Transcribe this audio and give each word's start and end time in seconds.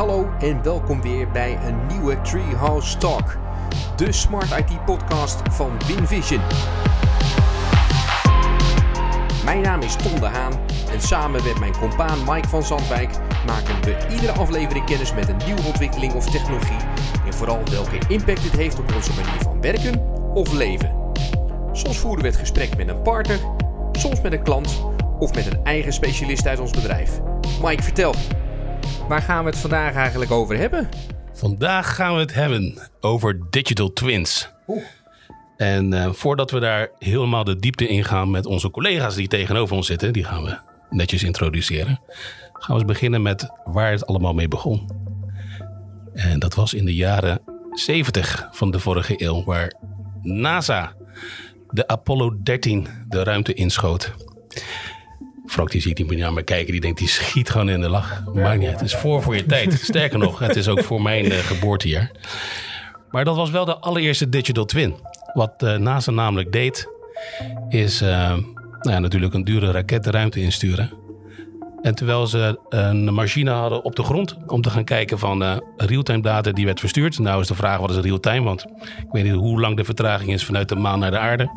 hallo 0.00 0.30
en 0.38 0.62
welkom 0.62 1.02
weer 1.02 1.30
bij 1.30 1.58
een 1.62 1.86
nieuwe 1.86 2.20
Treehouse 2.20 2.96
Talk, 2.96 3.36
de 3.96 4.12
Smart 4.12 4.50
IT 4.50 4.84
podcast 4.84 5.40
van 5.50 5.70
WinVision. 5.86 6.40
Mijn 9.44 9.60
naam 9.60 9.80
is 9.80 9.96
Tom 9.96 10.20
de 10.20 10.26
Haan 10.26 10.52
en 10.92 11.00
samen 11.00 11.44
met 11.44 11.58
mijn 11.58 11.78
compaan 11.78 12.18
Mike 12.26 12.48
van 12.48 12.62
Zandwijk 12.62 13.10
maken 13.46 13.82
we 13.82 13.96
iedere 14.10 14.32
aflevering 14.32 14.84
kennis 14.84 15.14
met 15.14 15.28
een 15.28 15.40
nieuwe 15.46 15.62
ontwikkeling 15.62 16.12
of 16.12 16.30
technologie 16.30 16.80
en 17.26 17.34
vooral 17.34 17.60
welke 17.70 17.98
impact 18.08 18.42
dit 18.42 18.56
heeft 18.56 18.78
op 18.78 18.94
onze 18.94 19.14
manier 19.14 19.42
van 19.42 19.60
werken 19.60 20.02
of 20.34 20.52
leven. 20.52 20.94
Soms 21.72 21.98
voeren 21.98 22.22
we 22.22 22.28
het 22.28 22.38
gesprek 22.38 22.76
met 22.76 22.88
een 22.88 23.02
partner, 23.02 23.38
soms 23.92 24.20
met 24.20 24.32
een 24.32 24.42
klant 24.42 24.84
of 25.18 25.34
met 25.34 25.46
een 25.46 25.64
eigen 25.64 25.92
specialist 25.92 26.46
uit 26.46 26.60
ons 26.60 26.70
bedrijf. 26.70 27.20
Mike, 27.62 27.82
vertel. 27.82 28.14
Waar 29.10 29.22
gaan 29.22 29.44
we 29.44 29.50
het 29.50 29.58
vandaag 29.58 29.94
eigenlijk 29.94 30.30
over 30.30 30.56
hebben? 30.56 30.88
Vandaag 31.32 31.94
gaan 31.94 32.14
we 32.14 32.20
het 32.20 32.34
hebben 32.34 32.78
over 33.00 33.40
digital 33.50 33.92
twins. 33.92 34.50
En 35.56 35.92
uh, 35.92 36.12
voordat 36.12 36.50
we 36.50 36.60
daar 36.60 36.90
helemaal 36.98 37.44
de 37.44 37.56
diepte 37.56 37.88
in 37.88 38.04
gaan 38.04 38.30
met 38.30 38.46
onze 38.46 38.70
collega's 38.70 39.14
die 39.14 39.28
tegenover 39.28 39.76
ons 39.76 39.86
zitten, 39.86 40.12
die 40.12 40.24
gaan 40.24 40.42
we 40.42 40.58
netjes 40.90 41.22
introduceren. 41.22 42.00
Gaan 42.52 42.76
we 42.76 42.82
eens 42.82 42.92
beginnen 42.92 43.22
met 43.22 43.48
waar 43.64 43.90
het 43.90 44.06
allemaal 44.06 44.34
mee 44.34 44.48
begon. 44.48 44.90
En 46.14 46.38
dat 46.38 46.54
was 46.54 46.74
in 46.74 46.84
de 46.84 46.94
jaren 46.94 47.40
70 47.72 48.48
van 48.50 48.70
de 48.70 48.78
vorige 48.78 49.22
eeuw, 49.22 49.44
waar 49.44 49.74
NASA 50.22 50.92
de 51.70 51.86
Apollo 51.86 52.42
13 52.42 52.86
de 53.08 53.22
ruimte 53.22 53.54
inschoot. 53.54 54.12
Frank 55.50 55.70
die 55.70 55.80
ziet 55.80 55.98
niet 55.98 56.08
meer 56.08 56.18
naar 56.18 56.32
me 56.32 56.42
kijken. 56.42 56.72
Die 56.72 56.80
denkt, 56.80 56.98
die 56.98 57.08
schiet 57.08 57.50
gewoon 57.50 57.68
in 57.68 57.80
de 57.80 57.88
lach. 57.88 58.22
Maakt 58.34 58.58
niet 58.58 58.68
uit. 58.68 58.80
Het 58.80 58.88
is 58.88 58.94
voor 58.94 59.22
voor 59.22 59.36
je 59.36 59.46
tijd. 59.46 59.72
Sterker 59.82 60.18
nog, 60.18 60.38
het 60.38 60.56
is 60.56 60.68
ook 60.68 60.82
voor 60.82 61.02
mijn 61.02 61.24
uh, 61.24 61.38
geboortejaar. 61.38 62.10
Maar 63.10 63.24
dat 63.24 63.36
was 63.36 63.50
wel 63.50 63.64
de 63.64 63.76
allereerste 63.76 64.28
digital 64.28 64.64
twin. 64.64 64.94
Wat 65.34 65.62
uh, 65.62 65.76
NASA 65.76 66.10
namelijk 66.10 66.52
deed, 66.52 66.88
is 67.68 68.02
uh, 68.02 68.08
nou 68.08 68.42
ja, 68.82 68.98
natuurlijk 68.98 69.34
een 69.34 69.44
dure 69.44 69.70
raket 69.70 70.04
de 70.04 70.10
ruimte 70.10 70.40
insturen. 70.40 70.90
En 71.82 71.94
terwijl 71.94 72.26
ze 72.26 72.58
een 72.68 73.14
machine 73.14 73.50
hadden 73.50 73.84
op 73.84 73.96
de 73.96 74.02
grond 74.02 74.36
om 74.46 74.62
te 74.62 74.70
gaan 74.70 74.84
kijken 74.84 75.18
van 75.18 75.42
uh, 75.42 75.56
real-time 75.76 76.22
data 76.22 76.50
die 76.50 76.64
werd 76.64 76.80
verstuurd. 76.80 77.18
Nou 77.18 77.40
is 77.40 77.46
de 77.46 77.54
vraag 77.54 77.78
wat 77.78 77.90
is 77.90 77.96
real-time, 77.96 78.44
want 78.44 78.64
ik 78.80 79.06
weet 79.10 79.24
niet 79.24 79.32
hoe 79.32 79.60
lang 79.60 79.76
de 79.76 79.84
vertraging 79.84 80.32
is 80.32 80.44
vanuit 80.44 80.68
de 80.68 80.76
maan 80.76 80.98
naar 80.98 81.10
de 81.10 81.18
aarde. 81.18 81.50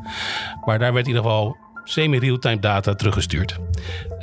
Maar 0.65 0.79
daar 0.79 0.93
werd 0.93 1.07
in 1.07 1.13
ieder 1.13 1.29
geval 1.29 1.57
semi-real-time 1.83 2.59
data 2.59 2.93
teruggestuurd. 2.93 3.59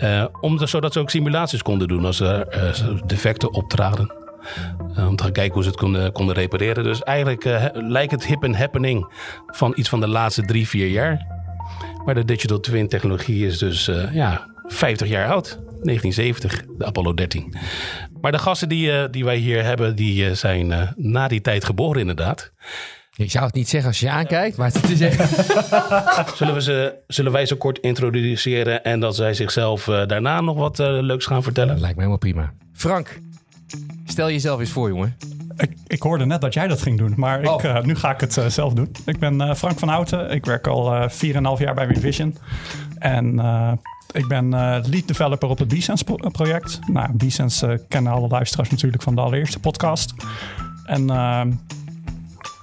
Uh, 0.03 0.25
om 0.41 0.67
zodat 0.67 0.93
ze 0.93 0.99
ook 0.99 1.11
simulaties 1.11 1.63
konden 1.63 1.89
doen 1.89 2.05
als 2.05 2.21
er 2.21 2.47
uh, 2.55 3.01
defecten 3.07 3.53
optraden. 3.53 4.13
Uh, 4.99 5.09
om 5.09 5.17
te 5.17 5.23
gaan 5.23 5.33
kijken 5.33 5.55
hoe 5.55 5.63
ze 5.63 5.69
het 5.69 5.79
konden, 5.79 6.13
konden 6.13 6.35
repareren. 6.35 6.85
Dus 6.85 7.03
eigenlijk 7.03 7.45
lijkt 7.73 8.13
het 8.13 8.27
hip 8.27 8.43
en 8.43 8.55
happening 8.55 9.13
van 9.47 9.73
iets 9.77 9.89
van 9.89 10.01
de 10.01 10.09
laatste 10.09 10.45
drie, 10.45 10.69
vier 10.69 10.89
jaar. 10.89 11.27
Maar 12.05 12.15
de 12.15 12.25
digital 12.25 12.61
twin 12.61 12.89
technologie 12.89 13.47
is 13.47 13.59
dus 13.59 13.91
ja, 14.13 14.49
50 14.67 15.09
jaar 15.09 15.31
oud. 15.31 15.59
1970, 15.83 16.65
de 16.79 16.85
Apollo 16.85 17.15
13. 17.15 17.55
Maar 18.21 18.33
de 18.33 18.39
gasten 18.39 18.69
die, 18.69 19.11
die 19.11 19.25
wij 19.25 19.37
hier 19.37 19.65
hebben, 19.65 19.97
die 19.97 20.35
zijn 20.35 20.95
na 20.97 21.29
die 21.29 21.41
tijd 21.41 21.65
geboren 21.65 22.01
inderdaad. 22.01 22.53
Ik 23.21 23.31
zou 23.31 23.45
het 23.45 23.55
niet 23.55 23.69
zeggen 23.69 23.89
als 23.89 24.01
je 24.01 24.11
aankijkt, 24.11 24.57
maar 24.57 24.73
het 24.73 24.91
is 24.91 25.01
echt... 25.01 25.47
zullen, 26.37 26.55
we 26.55 26.63
ze, 26.63 26.95
zullen 27.07 27.33
wij 27.33 27.47
ze 27.47 27.55
kort 27.55 27.79
introduceren 27.79 28.85
en 28.85 29.01
dat 29.01 29.17
zij 29.17 29.35
zichzelf 29.35 29.87
uh, 29.87 30.07
daarna 30.07 30.41
nog 30.41 30.57
wat 30.57 30.79
uh, 30.79 30.87
leuks 30.87 31.27
gaan 31.27 31.43
vertellen? 31.43 31.71
Dat 31.71 31.81
lijkt 31.81 31.97
me 31.97 32.03
helemaal 32.03 32.19
prima. 32.19 32.53
Frank, 32.73 33.19
stel 34.05 34.31
jezelf 34.31 34.61
eens 34.61 34.71
voor, 34.71 34.89
jongen. 34.89 35.17
Ik, 35.57 35.73
ik 35.87 36.03
hoorde 36.03 36.27
net 36.27 36.41
dat 36.41 36.55
jij 36.55 36.69
dat 36.69 36.83
ging 36.83 36.99
doen, 36.99 37.13
maar 37.17 37.47
oh. 37.47 37.55
ik, 37.55 37.63
uh, 37.63 37.83
nu 37.83 37.95
ga 37.95 38.11
ik 38.11 38.21
het 38.21 38.43
zelf 38.49 38.73
doen. 38.73 38.93
Ik 39.05 39.19
ben 39.19 39.57
Frank 39.57 39.79
van 39.79 39.89
Houten. 39.89 40.31
Ik 40.31 40.45
werk 40.45 40.67
al 40.67 41.09
4,5 41.09 41.17
jaar 41.59 41.75
bij 41.75 41.87
WinVision. 41.87 42.37
En 42.99 43.39
ik 44.13 44.29
ben 44.29 44.51
lead 44.89 45.07
developer 45.09 45.49
op 45.49 45.59
het 45.59 45.69
Bsense 45.69 46.05
project. 46.33 46.79
Nou, 46.87 47.79
kennen 47.89 48.13
alle 48.13 48.29
luisteraars 48.29 48.71
natuurlijk 48.71 49.03
van 49.03 49.15
de 49.15 49.21
allereerste 49.21 49.59
podcast. 49.59 50.15
En 50.85 51.07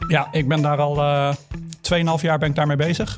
ja, 0.08 0.28
ik 0.32 0.48
ben 0.48 0.62
daar 0.62 0.78
al 0.78 0.98
uh, 0.98 1.30
eh, 1.30 2.16
2,5 2.18 2.22
jaar 2.22 2.40
ben 2.40 2.50
ik 2.50 2.56
daarmee 2.56 2.76
bezig. 2.76 3.18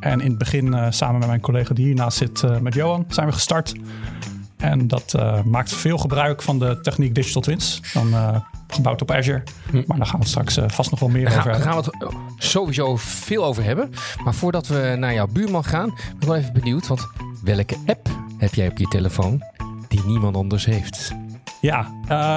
En 0.00 0.20
in 0.20 0.28
het 0.28 0.38
begin, 0.38 0.66
uh, 0.66 0.86
samen 0.90 1.18
met 1.18 1.28
mijn 1.28 1.40
collega 1.40 1.74
die 1.74 1.84
hiernaast 1.84 2.18
zit, 2.18 2.42
uh, 2.42 2.58
met 2.58 2.74
Johan, 2.74 3.04
zijn 3.08 3.26
we 3.26 3.32
gestart. 3.32 3.74
En 4.56 4.88
dat 4.88 5.14
maakt 5.44 5.72
veel 5.74 5.98
gebruik 5.98 6.42
van 6.42 6.58
de 6.58 6.80
techniek 6.80 7.14
Digital 7.14 7.42
Twins. 7.42 7.80
Dan 7.92 8.42
gebouwd 8.68 9.02
op 9.02 9.10
Azure. 9.10 9.42
Hm. 9.70 9.82
Maar 9.86 9.96
daar 9.96 10.06
gaan 10.06 10.20
we 10.20 10.26
straks 10.26 10.58
vast 10.66 10.90
nog 10.90 11.00
wel 11.00 11.08
meer 11.08 11.26
over 11.26 11.34
hebben. 11.34 11.52
Daar 11.52 11.72
gaan 11.72 11.82
we 11.82 12.06
het 12.06 12.14
sowieso 12.44 12.96
veel 12.96 13.44
over 13.44 13.64
hebben. 13.64 13.90
Maar 14.24 14.34
voordat 14.34 14.66
we 14.66 14.94
naar 14.98 15.14
jouw 15.14 15.26
buurman 15.26 15.64
gaan, 15.64 15.88
ben 15.88 16.20
ik 16.20 16.26
wel 16.26 16.36
even 16.36 16.52
benieuwd. 16.52 16.86
Want 16.86 17.06
welke 17.42 17.76
app 17.86 18.08
heb 18.38 18.54
jij 18.54 18.68
op 18.68 18.78
je 18.78 18.88
telefoon 18.88 19.42
die 19.88 20.04
niemand 20.06 20.36
anders 20.36 20.64
heeft? 20.64 21.12
Ja, 21.60 21.86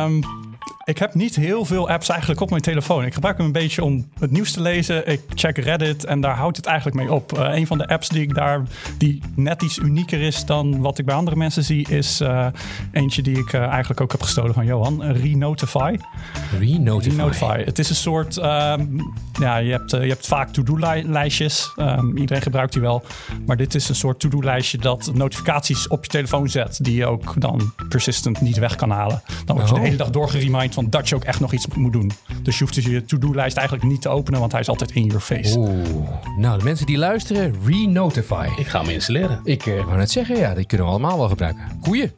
um, 0.05 0.44
ik 0.85 0.97
heb 0.97 1.13
niet 1.13 1.35
heel 1.35 1.65
veel 1.65 1.89
apps 1.89 2.09
eigenlijk 2.09 2.41
op 2.41 2.49
mijn 2.49 2.61
telefoon. 2.61 3.05
Ik 3.05 3.13
gebruik 3.13 3.37
hem 3.37 3.45
een 3.45 3.51
beetje 3.51 3.83
om 3.83 4.09
het 4.19 4.31
nieuws 4.31 4.51
te 4.51 4.61
lezen. 4.61 5.07
Ik 5.11 5.21
check 5.33 5.57
Reddit 5.57 6.03
en 6.03 6.21
daar 6.21 6.35
houdt 6.35 6.57
het 6.57 6.65
eigenlijk 6.65 6.97
mee 6.97 7.11
op. 7.11 7.37
Uh, 7.37 7.55
een 7.55 7.67
van 7.67 7.77
de 7.77 7.87
apps 7.87 8.09
die 8.09 8.21
ik 8.21 8.35
daar, 8.35 8.61
die 8.97 9.21
net 9.35 9.61
iets 9.61 9.77
unieker 9.77 10.21
is 10.21 10.45
dan 10.45 10.81
wat 10.81 10.97
ik 10.97 11.05
bij 11.05 11.15
andere 11.15 11.35
mensen 11.35 11.63
zie, 11.63 11.89
is 11.89 12.21
uh, 12.21 12.47
eentje 12.91 13.21
die 13.21 13.37
ik 13.37 13.53
uh, 13.53 13.61
eigenlijk 13.61 14.01
ook 14.01 14.11
heb 14.11 14.21
gestolen 14.21 14.53
van 14.53 14.65
Johan. 14.65 15.03
Renotify. 15.03 15.95
Renotify. 16.59 17.09
Renotify. 17.09 17.63
Het 17.63 17.79
is 17.79 17.89
een 17.89 17.95
soort, 17.95 18.37
um, 18.37 19.13
ja, 19.39 19.57
je 19.57 19.71
hebt, 19.71 19.91
je 19.91 19.97
hebt 19.97 20.27
vaak 20.27 20.49
to-do-lijstjes. 20.49 21.73
Um, 21.75 22.17
iedereen 22.17 22.41
gebruikt 22.41 22.73
die 22.73 22.81
wel. 22.81 23.03
Maar 23.45 23.57
dit 23.57 23.75
is 23.75 23.89
een 23.89 23.95
soort 23.95 24.19
to-do-lijstje 24.19 24.77
dat 24.77 25.11
notificaties 25.13 25.87
op 25.87 26.03
je 26.03 26.09
telefoon 26.09 26.49
zet, 26.49 26.83
die 26.83 26.95
je 26.95 27.05
ook 27.05 27.41
dan 27.41 27.73
persistent 27.89 28.41
niet 28.41 28.57
weg 28.57 28.75
kan 28.75 28.89
halen. 28.89 29.21
Dan 29.45 29.55
word 29.55 29.67
je 29.67 29.73
oh. 29.73 29.79
de 29.79 29.85
hele 29.85 29.97
dag 29.97 30.09
doorgeremind 30.09 30.74
van 30.75 30.89
dat 30.89 31.09
je 31.09 31.15
ook 31.15 31.23
echt 31.23 31.39
nog 31.39 31.53
iets 31.53 31.67
moet 31.75 31.93
doen. 31.93 32.11
Dus 32.41 32.57
je 32.57 32.63
hoeft 32.63 32.75
dus 32.75 32.85
je 32.85 33.05
to-do-lijst 33.05 33.57
eigenlijk 33.57 33.87
niet 33.87 34.01
te 34.01 34.09
openen, 34.09 34.39
want 34.39 34.51
hij 34.51 34.61
is 34.61 34.69
altijd 34.69 34.91
in 34.91 35.05
your 35.05 35.21
face. 35.21 35.57
Oeh. 35.57 35.69
Nou, 36.37 36.57
de 36.57 36.63
mensen 36.63 36.85
die 36.85 36.97
luisteren, 36.97 37.53
Renotify. 37.65 38.47
Ik 38.57 38.67
ga 38.67 38.81
hem 38.81 38.89
installeren. 38.89 39.39
Ik 39.43 39.65
uh, 39.65 39.83
wou 39.83 39.97
net 39.97 40.11
zeggen, 40.11 40.37
ja, 40.37 40.53
die 40.53 40.65
kunnen 40.65 40.87
we 40.87 40.93
allemaal 40.93 41.17
wel 41.17 41.29
gebruiken. 41.29 41.63
Goeie. 41.81 42.11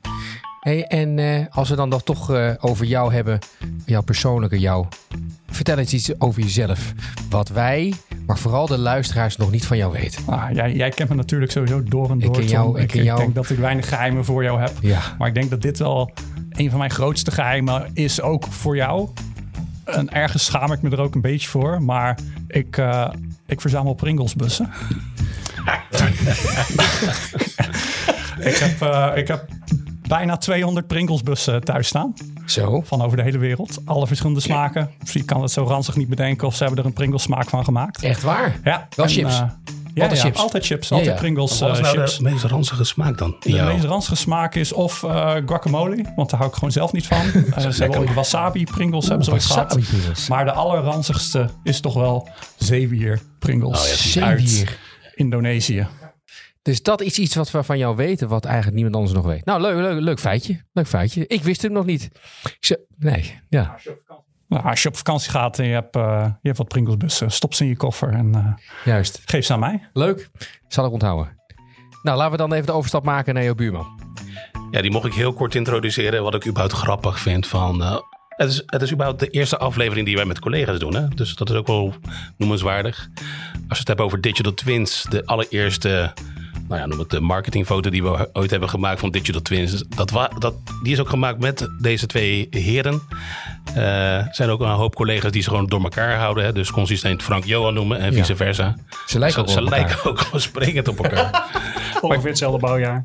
Hey, 0.60 0.86
en 0.86 1.18
uh, 1.18 1.46
als 1.50 1.70
we 1.70 1.76
dan 1.76 1.90
nog 1.90 2.04
toch 2.04 2.32
uh, 2.32 2.52
over 2.60 2.86
jou 2.86 3.14
hebben, 3.14 3.40
jouw 3.86 4.02
persoonlijke 4.02 4.60
jou. 4.60 4.86
Vertel 5.48 5.78
eens 5.78 5.94
iets 5.94 6.20
over 6.20 6.42
jezelf. 6.42 6.94
Wat 7.30 7.50
wij, 7.50 7.94
maar 8.26 8.38
vooral 8.38 8.68
de 8.68 8.78
luisteraars 8.78 9.38
nog 9.38 9.52
niet 9.52 9.66
van 9.66 9.78
jou 9.78 9.92
weten. 9.92 10.22
Ah, 10.26 10.52
jij, 10.54 10.74
jij 10.74 10.90
kent 10.90 11.10
me 11.10 11.16
natuurlijk 11.16 11.52
sowieso 11.52 11.84
door 11.84 12.12
en 12.12 12.20
door. 12.20 12.36
Ik, 12.36 12.40
ken 12.40 12.48
jou, 12.48 12.80
ik, 12.80 12.94
ik, 12.94 13.04
jou... 13.04 13.18
ik 13.18 13.24
denk 13.24 13.36
dat 13.36 13.50
ik 13.50 13.58
weinig 13.58 13.90
geheimen 13.90 14.26
voor 14.26 14.44
jou 14.44 14.60
heb. 14.60 14.72
Ja. 14.82 15.02
Maar 15.18 15.28
ik 15.28 15.34
denk 15.34 15.50
dat 15.50 15.62
dit 15.62 15.78
wel 15.78 16.12
een 16.58 16.70
van 16.70 16.80
mijn 16.80 16.92
grootste 16.92 17.32
geheimen 17.32 17.90
is 17.94 18.22
ook 18.22 18.46
voor 18.50 18.76
jou. 18.76 19.10
En 19.86 20.14
ergens 20.14 20.46
schaam 20.46 20.72
ik 20.72 20.82
me 20.82 20.90
er 20.90 21.00
ook 21.00 21.16
een 21.16 21.22
beetje 21.22 21.48
voor. 21.48 21.82
Maar 21.82 22.20
ik, 22.48 22.78
uh, 22.78 23.10
ik 23.46 23.62
verzamel 23.62 23.94
Pringlesbussen. 23.94 24.66
ik, 28.40 28.56
heb, 28.56 28.82
uh, 28.82 29.12
ik 29.16 29.28
heb 29.28 29.46
bijna 30.08 30.38
200 30.38 30.88
Pringlesbussen 30.88 31.64
thuis 31.64 31.88
staan. 31.88 32.14
Zo. 32.46 32.82
Van 32.82 33.02
over 33.02 33.18
de 33.18 33.24
hele 33.24 33.38
wereld. 33.38 33.82
Alle 33.86 34.08
verschillende 34.08 34.42
smaken. 34.42 34.90
Misschien 35.00 35.26
kan 35.26 35.42
het 35.42 35.52
zo 35.52 35.64
ranzig 35.64 35.96
niet 35.96 36.10
bedenken 36.10 36.48
of 36.48 36.56
ze 36.56 36.64
hebben 36.64 36.80
er 36.82 36.86
een 36.86 36.94
Pringles 36.94 37.22
smaak 37.22 37.50
van 37.50 37.64
gemaakt. 37.64 38.04
Echt 38.04 38.22
waar? 38.22 38.60
Ja. 38.64 38.88
Wel 38.96 39.08
chips? 39.08 39.40
Uh, 39.40 39.50
ja, 39.98 40.04
altijd 40.04 40.22
chips. 40.22 40.40
Altijd 40.40 40.66
chips. 40.66 40.92
Altijd 40.92 41.16
Pringles 41.16 41.60
Wat 41.60 41.72
is 41.72 41.80
nou 41.80 41.98
chips. 41.98 42.18
de 42.18 42.24
meest 42.24 42.44
ranzige 42.44 42.84
smaak 42.84 43.18
dan? 43.18 43.36
De 43.40 43.64
meest 43.64 43.84
ranzige 43.84 44.16
smaak 44.16 44.56
is 44.56 44.74
of 44.74 45.04
uh, 45.04 45.36
guacamole, 45.46 46.14
want 46.16 46.30
daar 46.30 46.40
hou 46.40 46.52
ik 46.52 46.58
gewoon 46.58 46.72
zelf 46.72 46.92
niet 46.92 47.08
van. 47.08 47.26
uh, 47.26 47.70
ze 47.70 47.82
hebben 47.82 48.00
ooit 48.00 48.14
wasabi 48.14 48.64
Pringles 48.64 49.02
Oeh, 49.02 49.08
hebben 49.08 49.26
ze 49.26 49.32
ooit 49.32 49.44
gehad. 49.44 49.68
Pringles. 49.68 50.28
Maar 50.28 50.46
de 50.46 50.52
allerranzigste 50.52 51.50
is 51.64 51.80
toch 51.80 51.94
wel 51.94 52.30
zeewier 52.58 53.22
Pringles 53.40 54.16
oh, 54.18 54.24
uit 54.24 54.78
Indonesië. 55.16 55.88
Dus 56.68 56.82
dat 56.82 57.02
is 57.02 57.20
iets 57.20 57.36
wat 57.36 57.52
we 57.52 57.64
van 57.64 57.78
jou 57.78 57.96
weten, 57.96 58.28
wat 58.28 58.46
eigenlijk 58.46 58.76
niemand 58.76 58.96
anders 58.96 59.14
nog 59.14 59.26
weet. 59.26 59.46
Nou, 59.46 59.62
leuk, 59.62 59.76
leuk, 59.76 60.02
leuk 60.02 60.20
feitje. 60.20 60.62
Leuk 60.74 60.88
feitje. 60.88 61.28
Ik 61.28 61.44
wist 61.44 61.62
het 61.62 61.72
nog 61.72 61.86
niet. 61.86 62.10
Ik 62.44 62.58
zei, 62.60 62.80
nee, 62.98 63.40
ja. 63.50 63.80
Nou, 64.48 64.64
als 64.64 64.82
je 64.82 64.90
op 64.90 64.98
vakantie 64.98 65.32
gaat 65.32 65.60
en 65.60 65.66
je 65.66 65.74
hebt, 65.74 65.96
uh, 65.96 66.24
je 66.24 66.48
hebt 66.48 66.58
wat 66.58 66.68
Pringlesbussen, 66.68 67.32
stop 67.32 67.54
ze 67.54 67.64
in 67.64 67.70
je 67.70 67.78
koffer 67.78 68.10
en 68.10 68.32
uh, 68.36 68.54
Juist. 68.86 69.22
geef 69.26 69.46
ze 69.46 69.54
aan 69.54 69.60
mij. 69.60 69.90
Leuk, 69.94 70.30
zal 70.68 70.86
ik 70.86 70.92
onthouden. 70.92 71.36
Nou, 72.04 72.18
laten 72.18 72.32
we 72.32 72.38
dan 72.38 72.54
even 72.54 72.66
de 72.66 72.72
overstap 72.72 73.04
maken 73.04 73.34
naar 73.34 73.44
jouw 73.44 73.56
buurman. 73.56 74.00
Ja, 74.72 74.82
die 74.82 74.92
mocht 74.92 75.06
ik 75.06 75.14
heel 75.14 75.34
kort 75.34 75.56
introduceren. 75.56 76.24
Wat 76.24 76.36
ik 76.36 76.46
überhaupt 76.46 76.74
grappig 76.74 77.20
vind 77.20 77.48
van... 77.48 77.82
Uh, 77.82 77.98
het, 78.28 78.50
is, 78.50 78.64
het 78.66 78.82
is 78.82 78.92
überhaupt 78.92 79.20
de 79.20 79.28
eerste 79.28 79.58
aflevering 79.58 80.06
die 80.06 80.16
wij 80.16 80.26
met 80.26 80.40
collega's 80.40 80.80
doen. 80.80 80.96
Hè? 80.96 81.08
Dus 81.08 81.36
dat 81.36 81.50
is 81.50 81.56
ook 81.56 81.68
wel 81.68 81.94
noemenswaardig. 82.38 83.10
Als 83.54 83.64
je 83.68 83.78
het 83.78 83.88
hebt 83.88 84.02
over 84.02 84.22
Digital 84.22 84.54
Twins, 84.54 85.06
de 85.10 85.26
allereerste 85.26 86.14
nou 86.68 86.82
ja, 86.82 86.86
noem 86.86 87.00
het 87.00 87.10
de 87.10 87.20
marketingfoto 87.20 87.90
die 87.90 88.04
we 88.04 88.30
ooit 88.34 88.52
hebben 88.52 88.70
gemaakt 88.70 89.00
van 89.00 89.12
Digital 89.12 89.42
Twins. 89.42 89.84
Dat, 89.88 90.30
dat, 90.40 90.56
die 90.84 90.94
is 90.94 91.00
ook 91.00 91.10
gemaakt 91.10 91.40
met 91.40 91.70
deze 91.82 92.06
twee 92.06 92.48
heren. 92.50 93.02
Er 93.76 94.28
zijn 94.32 94.50
ook 94.50 94.60
een 94.60 94.68
hoop 94.68 94.96
collega's 94.96 95.32
die 95.32 95.42
ze 95.42 95.50
gewoon 95.50 95.66
door 95.66 95.84
elkaar 95.84 96.18
houden. 96.18 96.44
Hè? 96.44 96.54
Dus 96.54 96.72
consistent 96.72 97.24
Frank 97.24 97.46
Johan 97.46 97.74
noemen 97.74 98.00
en 98.00 98.14
vice 98.14 98.36
versa. 98.36 98.76
Ze 99.06 99.20
lijken, 99.20 99.42
ook, 99.42 99.50
ze 99.50 99.64
lijken 99.64 100.06
ook 100.06 100.20
gewoon 100.20 100.42
springend 100.42 100.88
op 100.88 101.04
elkaar. 101.04 101.46
Ongeveer 102.02 102.30
hetzelfde 102.30 102.60
bouwjaar. 102.60 103.02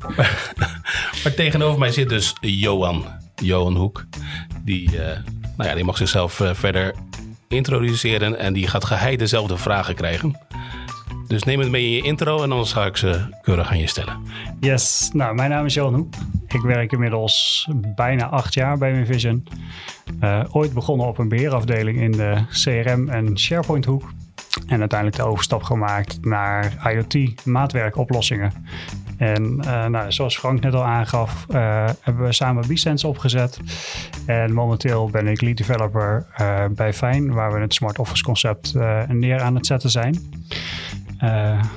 maar 1.23 1.33
tegenover 1.35 1.79
mij 1.79 1.91
zit 1.91 2.09
dus 2.09 2.35
Johan. 2.41 3.05
Johan 3.35 3.75
Hoek. 3.75 4.05
Die, 4.61 4.91
uh, 4.91 4.99
nou 5.57 5.69
ja, 5.69 5.75
die 5.75 5.83
mag 5.83 5.97
zichzelf 5.97 6.39
uh, 6.39 6.49
verder 6.53 6.93
introduceren 7.47 8.39
en 8.39 8.53
die 8.53 8.67
gaat 8.67 8.85
geheid 8.85 9.19
dezelfde 9.19 9.57
vragen 9.57 9.95
krijgen. 9.95 10.39
Dus 11.33 11.43
neem 11.43 11.59
het 11.59 11.69
mee 11.69 11.83
in 11.83 11.91
je 11.91 12.01
intro 12.01 12.43
en 12.43 12.49
dan 12.49 12.65
ga 12.65 12.85
ik 12.85 12.97
ze 12.97 13.21
keurig 13.41 13.69
aan 13.69 13.79
je 13.79 13.87
stellen. 13.87 14.17
Yes, 14.59 15.09
nou, 15.13 15.35
mijn 15.35 15.49
naam 15.49 15.65
is 15.65 15.73
Johan 15.73 15.93
Hoek. 15.93 16.13
Ik 16.47 16.61
werk 16.61 16.91
inmiddels 16.91 17.67
bijna 17.95 18.25
acht 18.25 18.53
jaar 18.53 18.77
bij 18.77 18.91
Minvision. 18.93 19.47
Uh, 20.21 20.43
ooit 20.51 20.73
begonnen 20.73 21.07
op 21.07 21.17
een 21.17 21.29
beheerafdeling 21.29 22.01
in 22.01 22.11
de 22.11 22.43
CRM 22.49 23.09
en 23.09 23.39
SharePoint 23.39 23.85
hoek. 23.85 24.11
En 24.67 24.79
uiteindelijk 24.79 25.21
de 25.21 25.27
overstap 25.27 25.63
gemaakt 25.63 26.25
naar 26.25 26.91
IoT 26.93 27.45
maatwerkoplossingen. 27.45 28.51
En 29.17 29.57
uh, 29.65 29.85
nou, 29.85 30.11
zoals 30.11 30.37
Frank 30.37 30.61
net 30.61 30.73
al 30.73 30.83
aangaf, 30.83 31.45
uh, 31.49 31.89
hebben 32.01 32.25
we 32.25 32.33
samen 32.33 32.67
Bisense 32.67 33.07
opgezet. 33.07 33.59
En 34.25 34.53
momenteel 34.53 35.09
ben 35.09 35.27
ik 35.27 35.41
lead 35.41 35.57
developer 35.57 36.25
bij 36.71 36.93
Fijn, 36.93 37.33
waar 37.33 37.53
we 37.53 37.59
het 37.59 37.73
Smart 37.73 37.99
Office 37.99 38.23
concept 38.23 38.73
neer 39.07 39.41
aan 39.41 39.55
het 39.55 39.65
zetten 39.65 39.89
zijn. 39.89 40.17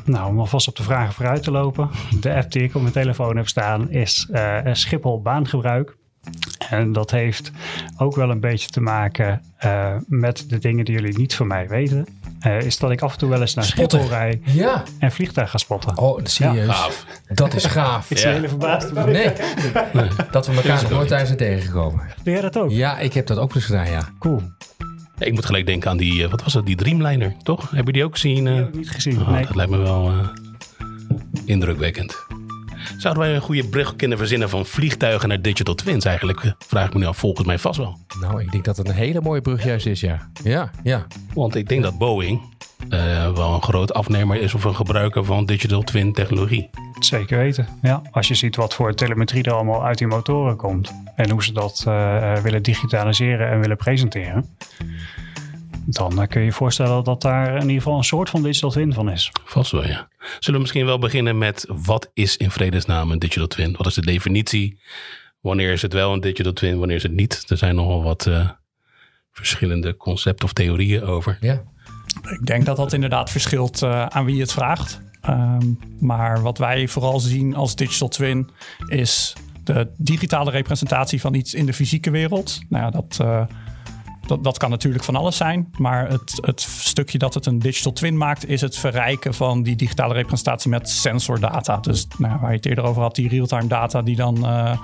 Nou, 0.04 0.28
om 0.28 0.38
alvast 0.38 0.68
op 0.68 0.76
de 0.76 0.82
vragen 0.82 1.14
vooruit 1.14 1.42
te 1.42 1.50
lopen. 1.50 1.90
De 2.20 2.34
app 2.34 2.52
die 2.52 2.62
ik 2.62 2.74
op 2.74 2.80
mijn 2.80 2.92
telefoon 2.92 3.36
heb 3.36 3.48
staan 3.48 3.90
is 3.90 4.28
Schiphol 4.72 5.22
baangebruik. 5.22 5.96
En 6.68 6.92
dat 6.92 7.10
heeft 7.10 7.50
ook 7.96 8.16
wel 8.16 8.30
een 8.30 8.40
beetje 8.40 8.68
te 8.68 8.80
maken 8.80 9.42
met 10.06 10.44
de 10.48 10.58
dingen 10.58 10.84
die 10.84 10.94
jullie 10.94 11.18
niet 11.18 11.34
van 11.34 11.46
mij 11.46 11.68
weten. 11.68 12.06
Uh, 12.46 12.60
is 12.60 12.78
dat 12.78 12.90
ik 12.90 13.02
af 13.02 13.12
en 13.12 13.18
toe 13.18 13.28
wel 13.28 13.40
eens 13.40 13.54
naar 13.54 13.64
Schiphol 13.64 14.08
rij 14.08 14.40
ja. 14.44 14.82
en 14.98 15.12
vliegtuig 15.12 15.50
ga 15.50 15.58
spotten. 15.58 15.98
Oh, 15.98 16.20
serieus? 16.22 16.66
Ja. 16.66 16.88
Dat 17.34 17.54
is 17.54 17.64
gaaf. 17.64 18.10
ik 18.10 18.16
ben 18.16 18.28
ja. 18.28 18.34
hele 18.34 18.48
verbaasd. 18.48 18.92
Nee. 18.92 19.32
nee. 19.92 20.08
dat 20.30 20.46
we 20.46 20.52
elkaar 20.54 20.82
nog 20.82 20.90
nooit 20.90 21.08
thuis 21.08 21.26
zijn 21.26 21.38
tegengekomen. 21.38 22.06
Doe 22.22 22.32
jij 22.32 22.42
dat 22.42 22.58
ook? 22.58 22.70
Ja, 22.70 22.98
ik 22.98 23.12
heb 23.12 23.26
dat 23.26 23.38
ook 23.38 23.54
eens 23.54 23.64
gedaan, 23.64 23.90
ja. 23.90 24.08
Cool. 24.18 24.42
Ik 25.18 25.32
moet 25.32 25.46
gelijk 25.46 25.66
denken 25.66 25.90
aan 25.90 25.96
die, 25.96 26.28
wat 26.28 26.42
was 26.42 26.52
dat, 26.52 26.66
die 26.66 26.76
Dreamliner, 26.76 27.34
toch? 27.42 27.70
Heb 27.70 27.86
je 27.86 27.92
die 27.92 28.04
ook 28.04 28.12
gezien? 28.12 28.44
Die 28.44 28.54
heb 28.54 28.68
ik 28.68 28.74
niet 28.74 28.90
gezien, 28.90 29.20
oh, 29.20 29.28
nee. 29.28 29.46
Dat 29.46 29.54
lijkt 29.54 29.70
me 29.70 29.78
wel 29.78 30.10
uh, 30.10 30.28
indrukwekkend. 31.44 32.26
Zouden 32.98 33.22
wij 33.22 33.34
een 33.34 33.40
goede 33.40 33.68
brug 33.68 33.96
kunnen 33.96 34.18
verzinnen 34.18 34.48
van 34.48 34.66
vliegtuigen 34.66 35.28
naar 35.28 35.42
digital 35.42 35.74
twins 35.74 36.04
eigenlijk? 36.04 36.54
Vraag 36.58 36.86
ik 36.86 36.94
me 36.94 36.98
nu 36.98 37.06
af, 37.06 37.18
volgens 37.18 37.46
mij 37.46 37.58
vast 37.58 37.78
wel. 37.78 37.98
Nou, 38.20 38.40
ik 38.40 38.52
denk 38.52 38.64
dat 38.64 38.76
het 38.76 38.88
een 38.88 38.94
hele 38.94 39.20
mooie 39.20 39.40
brug 39.40 39.64
juist 39.64 39.86
is, 39.86 40.00
ja. 40.00 40.30
Ja, 40.44 40.70
ja. 40.82 41.06
Want 41.34 41.54
ik 41.54 41.68
denk 41.68 41.82
dat 41.82 41.98
Boeing 41.98 42.40
uh, 42.88 43.32
wel 43.32 43.54
een 43.54 43.62
groot 43.62 43.94
afnemer 43.94 44.40
is 44.40 44.54
of 44.54 44.64
een 44.64 44.74
gebruiker 44.74 45.24
van 45.24 45.46
digital 45.46 45.82
twin 45.82 46.12
technologie. 46.12 46.70
Zeker 47.06 47.38
weten, 47.38 47.68
ja. 47.82 48.02
Als 48.10 48.28
je 48.28 48.34
ziet 48.34 48.56
wat 48.56 48.74
voor 48.74 48.94
telemetrie 48.94 49.42
er 49.42 49.52
allemaal 49.52 49.84
uit 49.84 49.98
die 49.98 50.06
motoren 50.06 50.56
komt 50.56 50.92
en 51.16 51.30
hoe 51.30 51.44
ze 51.44 51.52
dat 51.52 51.84
uh, 51.88 52.36
willen 52.36 52.62
digitaliseren 52.62 53.50
en 53.50 53.60
willen 53.60 53.76
presenteren 53.76 54.56
dan 55.86 56.26
kun 56.26 56.40
je 56.40 56.46
je 56.46 56.52
voorstellen 56.52 57.04
dat 57.04 57.22
daar 57.22 57.54
in 57.54 57.60
ieder 57.60 57.76
geval 57.76 57.96
een 57.96 58.04
soort 58.04 58.30
van 58.30 58.42
digital 58.42 58.70
twin 58.70 58.92
van 58.92 59.10
is. 59.10 59.30
Vast 59.44 59.70
wel, 59.70 59.86
ja. 59.86 60.08
Zullen 60.18 60.54
we 60.54 60.58
misschien 60.58 60.86
wel 60.86 60.98
beginnen 60.98 61.38
met 61.38 61.66
wat 61.68 62.10
is 62.14 62.36
in 62.36 62.50
vredesnaam 62.50 63.10
een 63.10 63.18
digital 63.18 63.46
twin? 63.46 63.74
Wat 63.76 63.86
is 63.86 63.94
de 63.94 64.06
definitie? 64.06 64.78
Wanneer 65.40 65.72
is 65.72 65.82
het 65.82 65.92
wel 65.92 66.12
een 66.12 66.20
digital 66.20 66.52
twin? 66.52 66.78
Wanneer 66.78 66.96
is 66.96 67.02
het 67.02 67.12
niet? 67.12 67.44
Er 67.48 67.56
zijn 67.56 67.74
nogal 67.74 68.02
wat 68.02 68.26
uh, 68.26 68.50
verschillende 69.32 69.96
concepten 69.96 70.44
of 70.44 70.52
theorieën 70.52 71.02
over. 71.02 71.38
Ja. 71.40 71.62
Ik 72.22 72.46
denk 72.46 72.64
dat 72.64 72.76
dat 72.76 72.92
inderdaad 72.92 73.30
verschilt 73.30 73.82
uh, 73.82 74.06
aan 74.06 74.24
wie 74.24 74.40
het 74.40 74.52
vraagt. 74.52 75.00
Um, 75.28 75.78
maar 76.00 76.42
wat 76.42 76.58
wij 76.58 76.88
vooral 76.88 77.20
zien 77.20 77.54
als 77.54 77.74
digital 77.74 78.08
twin 78.08 78.50
is 78.86 79.36
de 79.64 79.92
digitale 79.96 80.50
representatie 80.50 81.20
van 81.20 81.34
iets 81.34 81.54
in 81.54 81.66
de 81.66 81.72
fysieke 81.72 82.10
wereld. 82.10 82.60
Nou 82.68 82.84
ja, 82.84 82.90
dat... 82.90 83.18
Uh, 83.22 83.44
dat, 84.26 84.44
dat 84.44 84.58
kan 84.58 84.70
natuurlijk 84.70 85.04
van 85.04 85.16
alles 85.16 85.36
zijn. 85.36 85.68
Maar 85.78 86.08
het, 86.10 86.38
het 86.40 86.60
stukje 86.60 87.18
dat 87.18 87.34
het 87.34 87.46
een 87.46 87.58
digital 87.58 87.92
twin 87.92 88.16
maakt, 88.16 88.48
is 88.48 88.60
het 88.60 88.76
verrijken 88.76 89.34
van 89.34 89.62
die 89.62 89.76
digitale 89.76 90.14
representatie 90.14 90.70
met 90.70 90.88
sensordata. 90.88 91.76
Dus 91.76 92.06
nou, 92.18 92.40
waar 92.40 92.50
je 92.50 92.56
het 92.56 92.66
eerder 92.66 92.84
over 92.84 93.02
had, 93.02 93.14
die 93.14 93.28
real-time 93.28 93.66
data 93.66 94.02
die 94.02 94.16
dan 94.16 94.36
uh, 94.38 94.78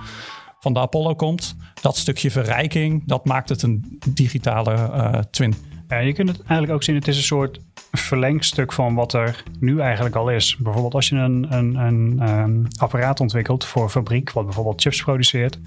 van 0.62 0.73
de 0.73 0.81
Apollo 0.81 1.14
komt. 1.14 1.56
Dat 1.81 1.97
stukje 1.97 2.31
verrijking, 2.31 3.03
dat 3.06 3.25
maakt 3.25 3.49
het 3.49 3.62
een 3.62 3.99
digitale 4.09 4.73
uh, 4.73 5.19
twin. 5.31 5.55
Ja, 5.88 5.99
je 5.99 6.12
kunt 6.12 6.29
het 6.29 6.38
eigenlijk 6.38 6.73
ook 6.73 6.82
zien, 6.82 6.94
het 6.94 7.09
is 7.09 7.17
een 7.17 7.23
soort 7.23 7.59
verlengstuk 7.91 8.73
van 8.73 8.94
wat 8.94 9.12
er 9.12 9.43
nu 9.61 9.81
eigenlijk 9.81 10.14
al 10.14 10.31
is. 10.31 10.56
Bijvoorbeeld 10.56 10.94
als 10.94 11.09
je 11.09 11.17
een, 11.17 11.47
een, 11.50 11.75
een 11.75 12.29
um, 12.29 12.67
apparaat 12.76 13.20
ontwikkelt 13.20 13.64
voor 13.64 13.91
fabriek, 13.91 14.32
wat 14.32 14.44
bijvoorbeeld 14.44 14.81
chips 14.81 15.03
produceert. 15.03 15.59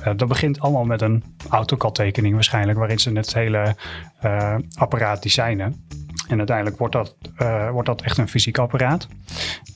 Uh, 0.00 0.12
dat 0.16 0.28
begint 0.28 0.60
allemaal 0.60 0.84
met 0.84 1.02
een 1.02 1.24
AutoCAD-tekening 1.48 2.34
waarschijnlijk, 2.34 2.78
waarin 2.78 2.98
ze 2.98 3.12
het 3.12 3.34
hele 3.34 3.76
uh, 4.24 4.54
apparaat 4.74 5.22
designen. 5.22 5.84
En 6.30 6.38
uiteindelijk 6.38 6.78
wordt 6.78 6.94
dat, 6.94 7.16
uh, 7.38 7.70
wordt 7.70 7.88
dat 7.88 8.02
echt 8.02 8.18
een 8.18 8.28
fysiek 8.28 8.58
apparaat. 8.58 9.08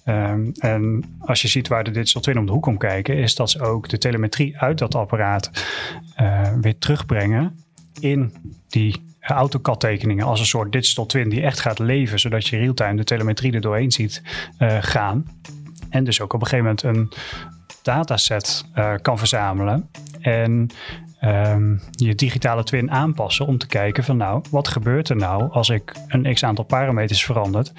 Um, 0.05 0.53
en 0.59 1.05
als 1.19 1.43
je 1.43 1.49
ziet 1.49 1.69
waar 1.69 1.85
de 1.85 1.91
Digital 1.91 2.23
Twin 2.23 2.39
om 2.39 2.47
de 2.47 2.53
hoek 2.53 2.63
komt 2.63 2.79
kijken, 2.79 3.17
is 3.17 3.35
dat 3.35 3.51
ze 3.51 3.61
ook 3.61 3.89
de 3.89 3.99
telemetrie 3.99 4.59
uit 4.59 4.79
dat 4.79 4.95
apparaat 4.95 5.51
weer 6.61 6.79
terugbrengen 6.79 7.65
in 8.01 8.35
die 8.69 9.05
AutoCAD-tekeningen 9.21 10.27
als 10.27 10.41
een 10.41 10.47
soort 10.47 10.73
digital 10.73 11.07
twin 11.07 11.29
die 11.29 11.43
echt 11.43 11.61
gaat 11.61 11.79
leven, 11.79 12.21
zodat 12.21 12.47
je 12.47 12.57
real-time 12.57 12.97
de 12.97 13.05
telemetrie 13.05 13.53
er 13.53 13.61
doorheen 13.61 13.93
ziet 13.93 14.23
uh, 14.59 14.77
gaan. 14.81 15.25
En 15.91 16.05
dus 16.05 16.21
ook 16.21 16.33
op 16.33 16.41
een 16.41 16.47
gegeven 16.47 16.77
moment 16.83 16.83
een 16.83 17.19
dataset 17.83 18.65
kan 19.03 19.19
verzamelen. 19.19 19.89
En 20.21 20.71
um, 21.27 21.81
je 21.91 22.15
digitale 22.15 22.65
twin 22.65 22.91
aanpassen 22.91 23.47
om 23.47 23.59
te 23.59 23.67
kijken 23.67 24.05
van 24.05 24.17
nou, 24.17 24.43
wat 24.51 24.69
gebeurt 24.69 25.09
er 25.09 25.17
nou 25.17 25.51
als 25.51 25.69
ik 25.69 25.93
een 26.09 26.35
x 26.35 26.45
aantal 26.45 26.65
parameters 26.65 27.25
verandert 27.25 27.73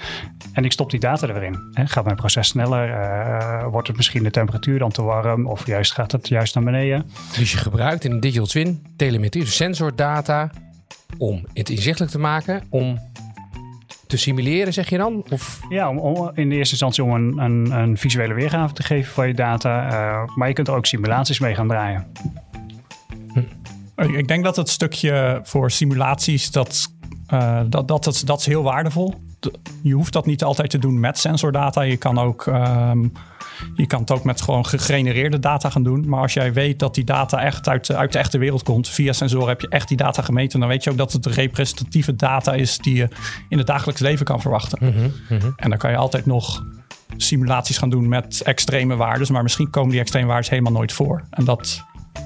en 0.53 0.65
ik 0.65 0.71
stop 0.71 0.91
die 0.91 0.99
data 0.99 1.27
erin. 1.27 1.59
He, 1.73 1.87
gaat 1.87 2.03
mijn 2.03 2.15
proces 2.15 2.47
sneller? 2.47 2.89
Uh, 2.89 3.67
wordt 3.67 3.87
het 3.87 3.97
misschien 3.97 4.23
de 4.23 4.31
temperatuur 4.31 4.79
dan 4.79 4.91
te 4.91 5.01
warm? 5.01 5.47
Of 5.47 5.65
juist 5.65 5.93
gaat 5.93 6.11
het 6.11 6.27
juist 6.27 6.55
naar 6.55 6.63
beneden? 6.63 7.11
Dus 7.37 7.51
je 7.51 7.57
gebruikt 7.57 8.03
in 8.03 8.11
een 8.11 8.19
digital 8.19 8.47
twin 8.47 8.85
telemetrie, 8.95 9.45
sensordata 9.45 10.51
om 11.17 11.45
het 11.53 11.69
inzichtelijk 11.69 12.11
te 12.11 12.19
maken, 12.19 12.63
om 12.69 12.99
te 14.07 14.17
simuleren, 14.17 14.73
zeg 14.73 14.89
je 14.89 14.97
dan? 14.97 15.25
Of? 15.29 15.59
Ja, 15.69 15.89
om, 15.89 15.97
om 15.99 16.31
in 16.33 16.49
de 16.49 16.55
eerste 16.55 16.71
instantie 16.71 17.03
om 17.03 17.11
een, 17.11 17.37
een, 17.37 17.71
een, 17.71 17.97
visuele 17.97 18.33
weergave 18.33 18.73
te 18.73 18.83
geven 18.83 19.13
van 19.13 19.27
je 19.27 19.33
data. 19.33 19.85
Uh, 19.85 20.35
maar 20.35 20.47
je 20.47 20.53
kunt 20.53 20.67
er 20.67 20.73
ook 20.73 20.85
simulaties 20.85 21.39
mee 21.39 21.55
gaan 21.55 21.67
draaien. 21.67 22.07
Hm. 23.35 24.13
Ik 24.13 24.27
denk 24.27 24.43
dat 24.43 24.55
het 24.55 24.69
stukje 24.69 25.39
voor 25.43 25.71
simulaties, 25.71 26.51
dat, 26.51 26.87
uh, 27.33 27.61
dat, 27.67 27.87
dat, 27.87 28.03
dat, 28.03 28.21
dat 28.25 28.39
is 28.39 28.45
heel 28.45 28.63
waardevol. 28.63 29.13
Je 29.81 29.93
hoeft 29.93 30.13
dat 30.13 30.25
niet 30.25 30.43
altijd 30.43 30.69
te 30.69 30.77
doen 30.77 30.99
met 30.99 31.17
sensordata. 31.17 31.81
Je 31.81 31.97
kan 31.97 32.17
ook... 32.19 32.45
Um, 32.45 33.11
je 33.75 33.87
kan 33.87 33.99
het 33.99 34.11
ook 34.11 34.23
met 34.23 34.41
gewoon 34.41 34.65
gegenereerde 34.65 35.39
data 35.39 35.69
gaan 35.69 35.83
doen. 35.83 36.09
Maar 36.09 36.21
als 36.21 36.33
jij 36.33 36.53
weet 36.53 36.79
dat 36.79 36.95
die 36.95 37.03
data 37.03 37.43
echt 37.43 37.67
uit, 37.67 37.91
uit 37.91 38.11
de 38.11 38.19
echte 38.19 38.37
wereld 38.37 38.63
komt, 38.63 38.89
via 38.89 39.13
sensoren 39.13 39.47
heb 39.47 39.61
je 39.61 39.69
echt 39.69 39.87
die 39.87 39.97
data 39.97 40.21
gemeten, 40.21 40.59
dan 40.59 40.69
weet 40.69 40.83
je 40.83 40.89
ook 40.89 40.97
dat 40.97 41.13
het 41.13 41.25
representatieve 41.25 42.15
data 42.15 42.53
is 42.53 42.77
die 42.77 42.95
je 42.95 43.07
in 43.49 43.57
het 43.57 43.67
dagelijks 43.67 44.01
leven 44.01 44.25
kan 44.25 44.41
verwachten. 44.41 44.77
Mm 44.81 44.91
-hmm, 44.91 45.13
mm 45.29 45.39
-hmm. 45.39 45.53
En 45.55 45.69
dan 45.69 45.77
kan 45.77 45.91
je 45.91 45.97
altijd 45.97 46.25
nog 46.25 46.63
simulaties 47.17 47.77
gaan 47.77 47.89
doen 47.89 48.07
met 48.07 48.41
extreme 48.41 48.95
waarden, 48.95 49.33
maar 49.33 49.43
misschien 49.43 49.69
komen 49.69 49.91
die 49.91 49.99
extreme 49.99 50.27
waarden 50.27 50.49
helemaal 50.49 50.71
nooit 50.71 50.93
voor. 50.93 51.23
En 51.29 51.45
dat 51.45 51.83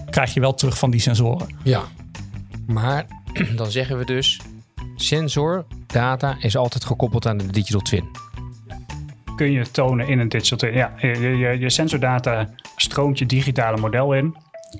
krijg 0.10 0.34
je 0.34 0.39
wel 0.39 0.53
terug 0.53 0.77
van 0.77 0.91
die 0.91 1.00
sensoren. 1.00 1.55
Ja, 1.63 1.84
maar 2.67 3.05
dan 3.55 3.72
zeggen 3.72 3.98
we 3.98 4.05
dus, 4.05 4.39
sensor 4.96 5.65
data 5.88 6.36
is 6.39 6.58
altijd 6.58 6.86
gekoppeld 6.86 7.27
aan 7.27 7.38
de 7.38 7.48
digital 7.48 7.81
twin 7.81 8.27
kun 9.39 9.51
je 9.51 9.72
tonen 9.72 10.08
in 10.08 10.19
een 10.19 10.29
digital 10.29 10.58
twin. 10.58 10.74
Ja, 10.74 10.93
je, 10.98 11.38
je, 11.38 11.60
je 11.60 11.69
sensordata 11.69 12.50
stroomt 12.75 13.19
je 13.19 13.25
digitale 13.25 13.77
model 13.77 14.13
in. 14.13 14.36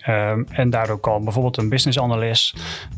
Um, 0.08 0.46
en 0.50 0.70
daardoor 0.70 1.00
kan 1.00 1.24
bijvoorbeeld 1.24 1.58
een 1.58 1.70
business 1.70 2.00
analyst 2.00 2.56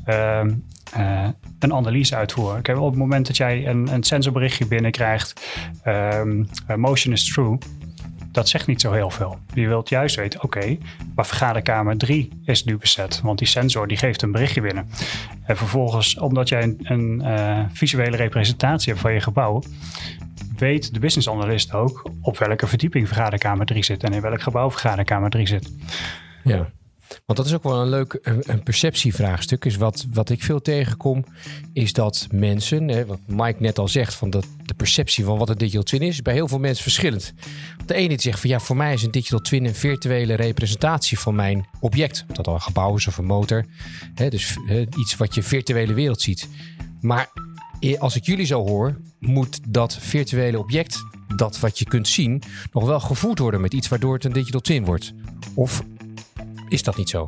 um, 0.08 0.64
uh, 0.98 1.28
een 1.60 1.74
analyse 1.74 2.16
uitvoeren. 2.16 2.62
Kijk, 2.62 2.78
op 2.80 2.90
het 2.90 3.00
moment 3.00 3.28
dat 3.28 3.38
jij 3.38 3.68
een, 3.68 3.94
een 3.94 4.04
sensorberichtje 4.04 4.68
binnenkrijgt, 4.68 5.48
um, 5.86 6.48
motion 6.76 7.14
is 7.14 7.34
true, 7.34 7.58
dat 8.32 8.50
zegt 8.50 8.68
niet 8.68 8.82
zo 8.82 8.92
heel 8.92 9.10
veel. 9.10 9.40
Je 9.54 9.68
wilt 9.68 9.90
juist 9.90 10.16
weten, 10.16 10.44
oké, 10.44 10.58
okay, 10.58 10.80
maar 11.16 11.26
vergaderkamer 11.26 11.98
3 11.98 12.30
is 12.44 12.64
nu 12.64 12.78
bezet, 12.78 13.22
want 13.22 13.38
die 13.38 13.48
sensor 13.48 13.88
die 13.88 13.98
geeft 13.98 14.22
een 14.22 14.32
berichtje 14.32 14.62
binnen. 14.62 14.90
En 15.44 15.58
vervolgens, 15.58 16.18
omdat 16.18 16.50
jij 16.50 16.64
een, 16.64 16.80
een 16.84 17.22
uh, 17.24 17.60
visuele 17.72 18.18
representatie 18.18 18.90
hebt 18.90 19.02
van 19.02 19.14
je 19.14 19.22
gebouw, 19.22 19.62
weet 20.58 20.94
de 20.94 21.00
business 21.00 21.30
analyst 21.30 21.74
ook 21.74 22.10
op 22.22 22.38
welke 22.38 22.68
verdieping 22.68 23.08
vergaderkamer 23.08 23.66
3 23.66 23.84
zit 23.84 24.04
en 24.04 24.14
in 24.14 24.22
welk 24.22 24.42
gebouw 24.42 24.72
vergaderkamer 24.72 25.30
3 25.30 25.48
zit. 25.48 25.72
Ja. 26.44 26.70
Want 27.26 27.40
dat 27.40 27.46
is 27.48 27.54
ook 27.54 27.64
wel 27.64 27.82
een 27.82 27.90
leuk 27.90 28.20
een, 28.22 28.64
perceptievraagstuk. 28.64 29.66
Is 29.66 29.76
wat, 29.76 30.06
wat 30.14 30.30
ik 30.30 30.44
veel 30.44 30.62
tegenkom, 30.62 31.26
is 31.74 31.94
dat 31.94 32.28
mensen, 32.32 32.88
hè, 32.88 33.06
wat 33.06 33.20
Mike 33.28 33.62
net 33.62 33.80
al 33.80 33.88
zegt, 33.88 34.14
van 34.14 34.30
dat 34.30 34.46
de 34.66 34.74
perceptie 34.74 35.24
van 35.24 35.38
wat 35.38 35.50
een 35.50 35.58
digital 35.58 35.84
twin 35.84 36.02
is, 36.02 36.22
bij 36.22 36.34
heel 36.34 36.48
veel 36.48 36.60
mensen 36.60 36.84
verschillend. 36.84 37.34
De 37.86 37.94
ene 37.94 38.08
die 38.08 38.22
zegt 38.22 38.40
van 38.40 38.50
ja, 38.50 38.60
voor 38.60 38.76
mij 38.76 38.94
is 38.94 39.04
een 39.04 39.12
digital 39.12 39.40
twin 39.40 39.66
een 39.66 39.76
virtuele 39.76 40.34
representatie 40.34 41.20
van 41.20 41.36
mijn 41.36 41.68
object. 41.80 42.26
Of 42.30 42.36
dat 42.36 42.48
al 42.48 42.54
een 42.54 42.62
gebouw 42.62 42.96
is 42.96 43.08
of 43.08 43.18
een 43.18 43.26
motor. 43.26 43.66
Hè, 44.16 44.30
dus 44.30 44.58
hè, 44.66 44.86
iets 44.98 45.18
wat 45.18 45.36
je 45.36 45.44
virtuele 45.44 45.94
wereld 45.94 46.22
ziet. 46.22 46.48
Maar 47.02 47.30
als 47.98 48.16
ik 48.16 48.26
jullie 48.26 48.46
zo 48.46 48.68
hoor, 48.68 49.00
moet 49.20 49.60
dat 49.68 49.98
virtuele 50.00 50.60
object, 50.60 51.04
dat 51.36 51.60
wat 51.60 51.80
je 51.80 51.86
kunt 51.86 52.08
zien, 52.08 52.42
nog 52.72 52.86
wel 52.86 53.00
gevoed 53.00 53.40
worden 53.40 53.62
met 53.62 53.74
iets 53.74 53.88
waardoor 53.88 54.14
het 54.14 54.26
een 54.26 54.34
digital 54.34 54.62
twin 54.62 54.86
wordt. 54.86 55.14
Of 55.54 55.84
is 56.72 56.84
dat 56.84 56.98
niet 56.98 57.10
zo? 57.10 57.28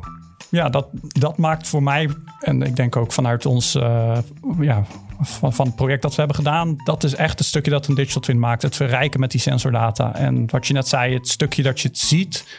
Ja, 0.50 0.68
dat, 0.68 0.86
dat 0.92 1.38
maakt 1.38 1.68
voor 1.68 1.82
mij, 1.82 2.10
en 2.40 2.62
ik 2.62 2.76
denk 2.76 2.96
ook 2.96 3.12
vanuit 3.12 3.46
ons, 3.46 3.74
uh, 3.74 4.18
ja, 4.60 4.84
van, 5.20 5.52
van 5.52 5.66
het 5.66 5.74
project 5.76 6.02
dat 6.02 6.10
we 6.10 6.18
hebben 6.18 6.36
gedaan, 6.36 6.76
dat 6.84 7.04
is 7.04 7.14
echt 7.14 7.38
het 7.38 7.48
stukje 7.48 7.70
dat 7.70 7.86
een 7.86 7.94
digital 7.94 8.20
twin 8.20 8.38
maakt. 8.38 8.62
Het 8.62 8.76
verrijken 8.76 9.20
met 9.20 9.30
die 9.30 9.40
sensordata. 9.40 10.14
En 10.14 10.50
wat 10.50 10.66
je 10.66 10.72
net 10.72 10.88
zei, 10.88 11.14
het 11.14 11.28
stukje 11.28 11.62
dat 11.62 11.80
je 11.80 11.88
het 11.88 11.98
ziet, 11.98 12.58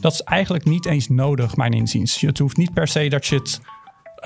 dat 0.00 0.12
is 0.12 0.22
eigenlijk 0.22 0.64
niet 0.64 0.86
eens 0.86 1.08
nodig, 1.08 1.56
mijn 1.56 1.72
inziens. 1.72 2.20
Het 2.20 2.38
hoeft 2.38 2.56
niet 2.56 2.72
per 2.72 2.88
se 2.88 3.08
dat 3.08 3.26
je 3.26 3.34
het 3.34 3.60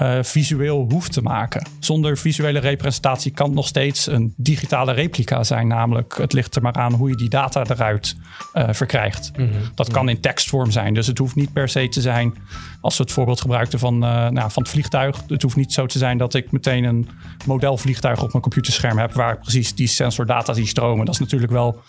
uh, 0.02 0.18
visueel 0.22 0.86
hoeft 0.90 1.12
te 1.12 1.22
maken. 1.22 1.66
Zonder 1.78 2.18
visuele 2.18 2.58
representatie 2.58 3.32
kan 3.32 3.46
het 3.46 3.54
nog 3.54 3.66
steeds 3.66 4.06
een 4.06 4.34
digitale 4.36 4.92
replica 4.92 5.44
zijn. 5.44 5.66
Namelijk, 5.66 6.16
het 6.18 6.32
ligt 6.32 6.56
er 6.56 6.62
maar 6.62 6.72
aan 6.72 6.92
hoe 6.92 7.08
je 7.08 7.16
die 7.16 7.28
data 7.28 7.64
eruit 7.68 8.16
uh, 8.54 8.68
verkrijgt. 8.70 9.30
Mm 9.36 9.48
-hmm. 9.48 9.70
Dat 9.74 9.90
kan 9.90 10.08
in 10.08 10.20
tekstvorm 10.20 10.70
zijn. 10.70 10.94
Dus 10.94 11.06
het 11.06 11.18
hoeft 11.18 11.34
niet 11.34 11.52
per 11.52 11.68
se 11.68 11.88
te 11.88 12.00
zijn, 12.00 12.34
als 12.80 12.96
we 12.96 13.02
het 13.02 13.12
voorbeeld 13.12 13.40
gebruikten 13.40 13.78
van, 13.78 13.94
uh, 13.94 14.28
nou, 14.28 14.50
van 14.50 14.62
het 14.62 14.72
vliegtuig. 14.72 15.22
Het 15.28 15.42
hoeft 15.42 15.56
niet 15.56 15.72
zo 15.72 15.86
te 15.86 15.98
zijn 15.98 16.18
dat 16.18 16.34
ik 16.34 16.52
meteen 16.52 16.84
een 16.84 17.08
modelvliegtuig 17.46 18.22
op 18.22 18.28
mijn 18.30 18.42
computerscherm 18.42 18.98
heb. 18.98 19.12
waar 19.12 19.32
ik 19.32 19.40
precies 19.40 19.74
die 19.74 19.86
sensordata 19.86 20.52
zie 20.52 20.66
stromen. 20.66 21.04
Dat 21.04 21.14
is 21.14 21.20
natuurlijk 21.20 21.52
wel 21.52 21.82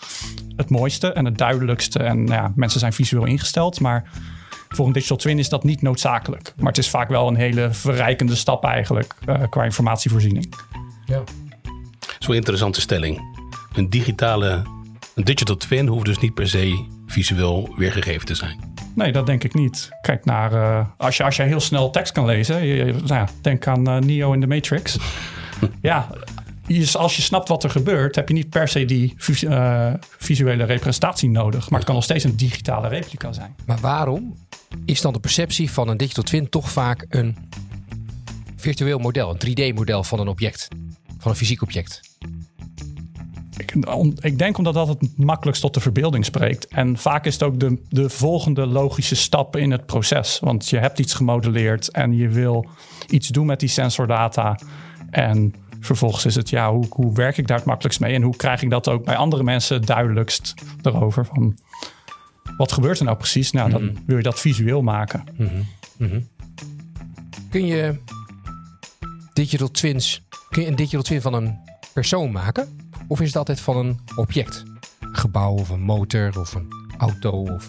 het 0.56 0.70
mooiste 0.70 1.12
en 1.12 1.24
het 1.24 1.38
duidelijkste. 1.38 1.98
En 1.98 2.24
nou 2.24 2.42
ja, 2.42 2.52
mensen 2.54 2.80
zijn 2.80 2.92
visueel 2.92 3.24
ingesteld. 3.24 3.80
Maar 3.80 4.10
voor 4.76 4.86
een 4.86 4.92
digital 4.92 5.16
twin 5.16 5.38
is 5.38 5.48
dat 5.48 5.64
niet 5.64 5.82
noodzakelijk. 5.82 6.52
Maar 6.56 6.68
het 6.68 6.78
is 6.78 6.90
vaak 6.90 7.08
wel 7.08 7.28
een 7.28 7.36
hele 7.36 7.72
verrijkende 7.72 8.34
stap 8.34 8.64
eigenlijk 8.64 9.14
uh, 9.28 9.42
qua 9.50 9.64
informatievoorziening. 9.64 10.54
Ja. 11.04 11.22
Zo'n 12.18 12.34
interessante 12.34 12.80
stelling. 12.80 13.20
Een 13.72 13.90
digitale, 13.90 14.62
een 15.14 15.24
digital 15.24 15.56
twin 15.56 15.86
hoeft 15.86 16.04
dus 16.04 16.18
niet 16.18 16.34
per 16.34 16.48
se 16.48 16.84
visueel 17.06 17.74
weergegeven 17.76 18.26
te 18.26 18.34
zijn. 18.34 18.74
Nee, 18.94 19.12
dat 19.12 19.26
denk 19.26 19.44
ik 19.44 19.54
niet. 19.54 19.88
Kijk 20.00 20.24
naar, 20.24 20.52
uh, 20.52 20.86
als, 20.96 21.16
je, 21.16 21.24
als 21.24 21.36
je 21.36 21.42
heel 21.42 21.60
snel 21.60 21.90
tekst 21.90 22.12
kan 22.12 22.24
lezen, 22.24 22.64
je, 22.64 22.84
nou 22.84 23.06
ja, 23.06 23.28
denk 23.40 23.66
aan 23.66 23.88
uh, 23.88 23.96
Neo 23.96 24.32
in 24.32 24.40
de 24.40 24.46
Matrix. 24.46 24.98
ja, 25.80 26.08
als 26.92 27.16
je 27.16 27.22
snapt 27.22 27.48
wat 27.48 27.64
er 27.64 27.70
gebeurt, 27.70 28.14
heb 28.14 28.28
je 28.28 28.34
niet 28.34 28.50
per 28.50 28.68
se 28.68 28.84
die 28.84 29.14
uh, 29.44 29.92
visuele 30.18 30.64
representatie 30.64 31.30
nodig. 31.30 31.70
Maar 31.70 31.78
het 31.78 31.86
kan 31.86 31.94
nog 31.94 32.04
steeds 32.04 32.24
een 32.24 32.36
digitale 32.36 32.88
replica 32.88 33.32
zijn. 33.32 33.54
Maar 33.66 33.78
waarom 33.80 34.36
is 34.84 35.00
dan 35.00 35.12
de 35.12 35.20
perceptie 35.20 35.70
van 35.70 35.88
een 35.88 35.96
digital 35.96 36.24
twin 36.24 36.48
toch 36.48 36.70
vaak 36.70 37.06
een 37.08 37.36
virtueel 38.56 38.98
model, 38.98 39.36
een 39.38 39.72
3D-model 39.72 40.04
van 40.04 40.20
een 40.20 40.28
object, 40.28 40.68
van 41.18 41.30
een 41.30 41.36
fysiek 41.36 41.62
object? 41.62 42.00
Ik, 43.56 43.74
ik, 44.20 44.38
denk 44.38 44.58
omdat 44.58 44.74
dat 44.74 44.88
het 44.88 45.18
makkelijkst 45.18 45.62
tot 45.62 45.74
de 45.74 45.80
verbeelding 45.80 46.24
spreekt. 46.24 46.66
En 46.66 46.96
vaak 46.96 47.26
is 47.26 47.32
het 47.32 47.42
ook 47.42 47.60
de, 47.60 47.82
de 47.88 48.10
volgende 48.10 48.66
logische 48.66 49.14
stap 49.14 49.56
in 49.56 49.70
het 49.70 49.86
proces. 49.86 50.38
Want 50.38 50.68
je 50.68 50.78
hebt 50.78 50.98
iets 50.98 51.14
gemodelleerd 51.14 51.90
en 51.90 52.16
je 52.16 52.28
wil 52.28 52.66
iets 53.08 53.28
doen 53.28 53.46
met 53.46 53.60
die 53.60 53.68
sensordata. 53.68 54.58
En 55.10 55.54
vervolgens 55.80 56.24
is 56.24 56.34
het, 56.34 56.50
ja, 56.50 56.72
hoe, 56.72 56.86
hoe 56.88 57.14
werk 57.14 57.38
ik 57.38 57.46
daar 57.46 57.56
het 57.56 57.66
makkelijkst 57.66 58.00
mee? 58.00 58.14
En 58.14 58.22
hoe 58.22 58.36
krijg 58.36 58.62
ik 58.62 58.70
dat 58.70 58.88
ook 58.88 59.04
bij 59.04 59.16
andere 59.16 59.42
mensen 59.42 59.82
duidelijkst 59.82 60.54
erover? 60.82 61.26
Van, 61.26 61.56
wat 62.56 62.72
gebeurt 62.72 62.98
er 62.98 63.04
nou 63.04 63.16
precies? 63.16 63.52
Nou, 63.52 63.70
dan 63.70 63.82
mm-hmm. 63.82 64.02
wil 64.06 64.16
je 64.16 64.22
dat 64.22 64.40
visueel 64.40 64.82
maken. 64.82 65.24
Mm-hmm. 65.36 65.66
Mm-hmm. 65.96 66.28
Kun 67.50 67.66
je 67.66 67.98
digital 69.32 69.70
twins, 69.70 70.22
kun 70.48 70.62
je 70.62 70.68
een 70.68 70.76
digital 70.76 71.02
twin 71.02 71.20
van 71.20 71.34
een 71.34 71.58
persoon 71.92 72.32
maken? 72.32 72.78
Of 73.08 73.20
is 73.20 73.26
het 73.26 73.36
altijd 73.36 73.60
van 73.60 73.76
een 73.76 73.98
object? 74.16 74.64
Een 75.00 75.16
gebouw 75.16 75.52
of 75.52 75.68
een 75.68 75.80
motor 75.80 76.38
of 76.38 76.54
een 76.54 76.68
auto? 76.98 77.30
Of... 77.30 77.68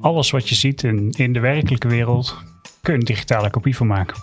Alles 0.00 0.30
wat 0.30 0.48
je 0.48 0.54
ziet 0.54 0.82
in, 0.82 1.10
in 1.10 1.32
de 1.32 1.40
werkelijke 1.40 1.88
wereld 1.88 2.36
kun 2.80 2.92
je 2.92 2.98
een 2.98 3.04
digitale 3.04 3.50
kopie 3.50 3.76
van 3.76 3.86
maken. 3.86 4.16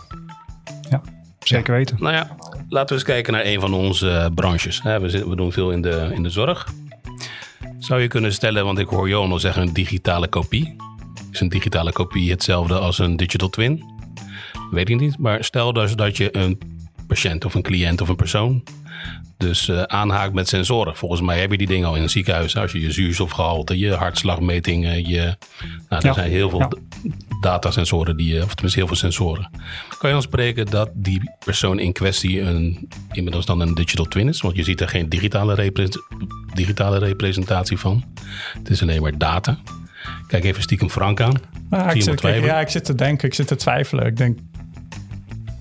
Ja, 0.90 1.02
zeker 1.40 1.74
ja. 1.74 1.80
weten. 1.80 1.98
Nou 2.00 2.14
ja, 2.14 2.36
laten 2.70 2.88
we 2.88 2.94
eens 2.94 3.04
kijken 3.04 3.34
naar 3.34 3.46
een 3.46 3.60
van 3.60 3.74
onze 3.74 4.32
branches. 4.36 4.82
We, 4.82 5.10
zitten, 5.10 5.30
we 5.30 5.36
doen 5.36 5.52
veel 5.52 5.72
in 5.72 5.82
de, 5.82 6.12
in 6.14 6.24
de 6.24 6.30
zorg. 6.30 6.68
Zou 7.86 8.02
je 8.02 8.08
kunnen 8.08 8.34
stellen, 8.34 8.66
want 8.66 8.80
ik 8.80 8.88
hoor 8.88 9.10
Johan 9.10 9.32
al 9.32 9.40
zeggen, 9.40 9.62
een 9.62 9.74
digitale 9.74 10.28
kopie. 10.28 10.76
Is 11.32 11.40
een 11.40 11.50
digitale 11.50 11.92
kopie 11.92 12.32
hetzelfde 12.32 12.80
als 12.80 13.00
een 13.00 13.18
digital 13.18 13.50
twin? 13.50 13.84
Weet 14.72 14.90
ik 14.90 15.00
niet. 15.00 15.18
Maar 15.18 15.44
stel 15.44 15.74
dus 15.74 15.96
dat 15.96 16.18
je 16.18 16.38
een 16.38 16.60
patiënt 17.08 17.46
of 17.46 17.54
een 17.54 17.62
cliënt 17.62 18.02
of 18.02 18.10
een 18.10 18.16
persoon 18.16 18.64
dus 19.38 19.68
uh, 19.68 19.82
aanhaakt 19.82 20.34
met 20.34 20.48
sensoren. 20.48 20.96
Volgens 20.96 21.22
mij 21.22 21.40
heb 21.40 21.52
je 21.52 21.58
die 21.58 21.68
dingen 21.68 21.88
al 21.88 21.96
in 21.96 22.02
een 22.02 22.10
ziekenhuis. 22.10 22.58
Als 22.58 22.72
je 22.72 22.82
je 22.82 22.92
zuurstofgehalte, 22.92 23.78
je 23.78 23.94
hartslagmetingen, 23.94 25.08
je, 25.08 25.38
nou, 25.90 26.02
er 26.02 26.06
ja. 26.06 26.14
zijn 26.14 26.30
heel 26.30 26.50
veel 26.50 26.60
ja. 26.60 26.70
datasensoren, 27.42 28.18
die, 28.18 28.44
of 28.44 28.54
tenminste 28.54 28.80
heel 28.80 28.88
veel 28.88 28.98
sensoren. 28.98 29.50
Kan 29.98 30.10
je 30.10 30.16
dan 30.16 30.22
spreken 30.22 30.66
dat 30.66 30.90
die 30.94 31.32
persoon 31.46 31.80
in 31.80 31.94
kwestie 31.94 32.42
een, 32.42 32.90
inmiddels 33.12 33.46
dan 33.46 33.60
een 33.60 33.74
digital 33.74 34.06
twin 34.06 34.28
is? 34.28 34.42
Want 34.42 34.56
je 34.56 34.64
ziet 34.64 34.82
er 34.82 34.90
geen 34.90 35.10
digitale, 35.10 35.54
repre 35.54 35.90
digitale 36.54 36.98
representatie 36.98 37.78
van. 37.78 38.04
Het 38.58 38.70
is 38.70 38.82
alleen 38.82 39.02
maar 39.02 39.18
data. 39.18 39.58
Kijk 40.28 40.44
even 40.44 40.62
stiekem 40.62 40.90
Frank 40.90 41.22
aan. 41.22 41.34
Nou, 41.70 41.92
ik 41.92 42.02
zit, 42.02 42.22
ja, 42.22 42.60
ik 42.60 42.70
zit 42.70 42.86
te 42.86 42.96
denken, 42.96 43.28
ik 43.28 43.34
zit 43.34 43.48
te 43.48 43.56
twijfelen. 43.56 44.06
Ik 44.06 44.18
denk, 44.18 44.40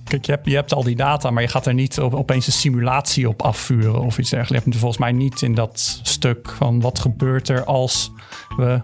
Kijk, 0.05 0.25
je 0.25 0.31
hebt, 0.31 0.45
je 0.45 0.55
hebt 0.55 0.73
al 0.73 0.83
die 0.83 0.95
data, 0.95 1.29
maar 1.29 1.41
je 1.41 1.47
gaat 1.47 1.65
er 1.65 1.73
niet 1.73 1.99
op, 1.99 2.13
opeens 2.13 2.47
een 2.47 2.53
simulatie 2.53 3.29
op 3.29 3.41
afvuren 3.41 4.01
of 4.01 4.17
iets 4.17 4.29
dergelijks. 4.29 4.63
Je 4.63 4.69
hebt 4.69 4.81
volgens 4.81 5.01
mij 5.01 5.11
niet 5.11 5.41
in 5.41 5.53
dat 5.53 5.99
stuk 6.03 6.49
van 6.49 6.81
wat 6.81 6.99
gebeurt 6.99 7.49
er 7.49 7.63
als 7.63 8.11
we, 8.57 8.81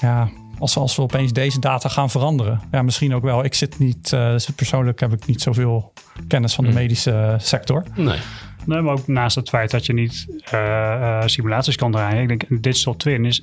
ja, 0.00 0.30
als, 0.58 0.76
als 0.76 0.96
we 0.96 1.02
opeens 1.02 1.32
deze 1.32 1.60
data 1.60 1.88
gaan 1.88 2.10
veranderen. 2.10 2.60
Ja, 2.70 2.82
misschien 2.82 3.14
ook 3.14 3.22
wel. 3.22 3.44
Ik 3.44 3.54
zit 3.54 3.78
niet, 3.78 4.12
uh, 4.12 4.30
dus 4.30 4.48
persoonlijk 4.50 5.00
heb 5.00 5.12
ik 5.12 5.26
niet 5.26 5.42
zoveel 5.42 5.92
kennis 6.28 6.54
van 6.54 6.64
de 6.64 6.72
medische 6.72 7.36
sector. 7.38 7.84
Nee. 7.94 8.18
Nee, 8.64 8.80
maar 8.80 8.92
ook 8.92 9.06
naast 9.06 9.36
het 9.36 9.48
feit 9.48 9.70
dat 9.70 9.86
je 9.86 9.92
niet 9.92 10.26
uh, 10.54 10.60
uh, 10.60 11.22
simulaties 11.24 11.76
kan 11.76 11.92
draaien. 11.92 12.22
Ik 12.22 12.28
denk, 12.28 12.42
een 12.48 12.60
digital 12.60 12.96
twin 12.96 13.24
is 13.24 13.42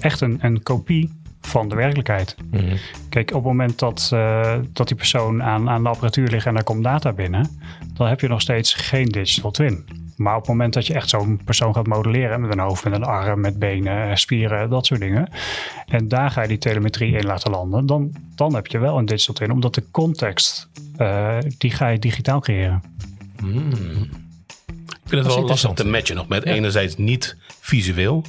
echt 0.00 0.20
een, 0.20 0.38
een 0.40 0.62
kopie 0.62 1.21
van 1.42 1.68
de 1.68 1.74
werkelijkheid. 1.74 2.36
Mm 2.50 2.60
-hmm. 2.60 2.76
Kijk, 3.08 3.28
op 3.28 3.34
het 3.34 3.44
moment 3.44 3.78
dat, 3.78 4.10
uh, 4.14 4.54
dat 4.72 4.88
die 4.88 4.96
persoon 4.96 5.42
aan, 5.42 5.68
aan 5.68 5.82
de 5.82 5.88
apparatuur 5.88 6.28
ligt 6.28 6.46
en 6.46 6.56
er 6.56 6.64
komt 6.64 6.84
data 6.84 7.12
binnen, 7.12 7.60
dan 7.94 8.08
heb 8.08 8.20
je 8.20 8.28
nog 8.28 8.40
steeds 8.40 8.74
geen 8.74 9.08
digital 9.08 9.50
twin. 9.50 9.84
Maar 10.16 10.34
op 10.34 10.40
het 10.40 10.48
moment 10.48 10.74
dat 10.74 10.86
je 10.86 10.94
echt 10.94 11.08
zo'n 11.08 11.40
persoon 11.44 11.74
gaat 11.74 11.86
modelleren 11.86 12.40
met 12.40 12.52
een 12.52 12.58
hoofd, 12.58 12.84
met 12.84 12.92
een 12.92 13.04
arm, 13.04 13.40
met 13.40 13.58
benen, 13.58 14.18
spieren, 14.18 14.70
dat 14.70 14.86
soort 14.86 15.00
dingen. 15.00 15.30
En 15.86 16.08
daar 16.08 16.30
ga 16.30 16.42
je 16.42 16.48
die 16.48 16.58
telemetrie 16.58 17.16
in 17.16 17.24
laten 17.24 17.50
landen, 17.50 17.86
dan, 17.86 18.12
dan 18.34 18.54
heb 18.54 18.66
je 18.66 18.78
wel 18.78 18.98
een 18.98 19.04
digital 19.04 19.34
twin. 19.34 19.50
Omdat 19.50 19.74
de 19.74 19.84
context, 19.90 20.68
uh, 20.98 21.36
die 21.58 21.70
ga 21.70 21.88
je 21.88 21.98
digitaal 21.98 22.40
creëren. 22.40 22.82
Mm. 23.42 23.70
Ik 24.88 25.08
vind 25.08 25.24
het 25.24 25.34
wel 25.34 25.44
lastig 25.46 25.72
te 25.72 25.86
matchen 25.86 26.16
nog 26.16 26.28
met 26.28 26.44
ja. 26.44 26.52
enerzijds 26.52 26.96
niet 26.96 27.36
visueel. 27.60 28.24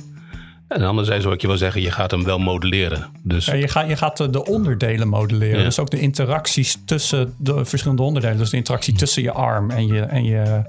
En 0.74 0.82
anderzijds 0.82 1.24
zou 1.24 1.36
ik 1.36 1.42
je 1.42 1.48
wel 1.48 1.58
zeggen, 1.58 1.82
je 1.82 1.92
gaat 1.92 2.12
hem 2.12 2.24
wel 2.24 2.40
modelleren. 2.40 3.12
Dus... 3.24 3.46
Ja, 3.46 3.54
je, 3.54 3.68
gaat, 3.68 3.88
je 3.88 3.98
gaat 3.98 4.34
de 4.34 4.46
onderdelen 4.46 5.08
modelleren. 5.08 5.58
Ja. 5.58 5.64
Dus 5.64 5.80
ook 5.80 5.90
de 5.90 6.00
interacties 6.00 6.78
tussen 6.86 7.36
de 7.38 7.66
verschillende 7.66 8.02
onderdelen. 8.02 8.38
Dus 8.38 8.50
de 8.50 8.58
interactie 8.58 8.94
tussen 8.94 9.24
je 9.24 9.32
arm 9.32 9.70
en 9.70 9.88
je, 9.88 10.02
en 10.02 10.24
je, 10.24 10.64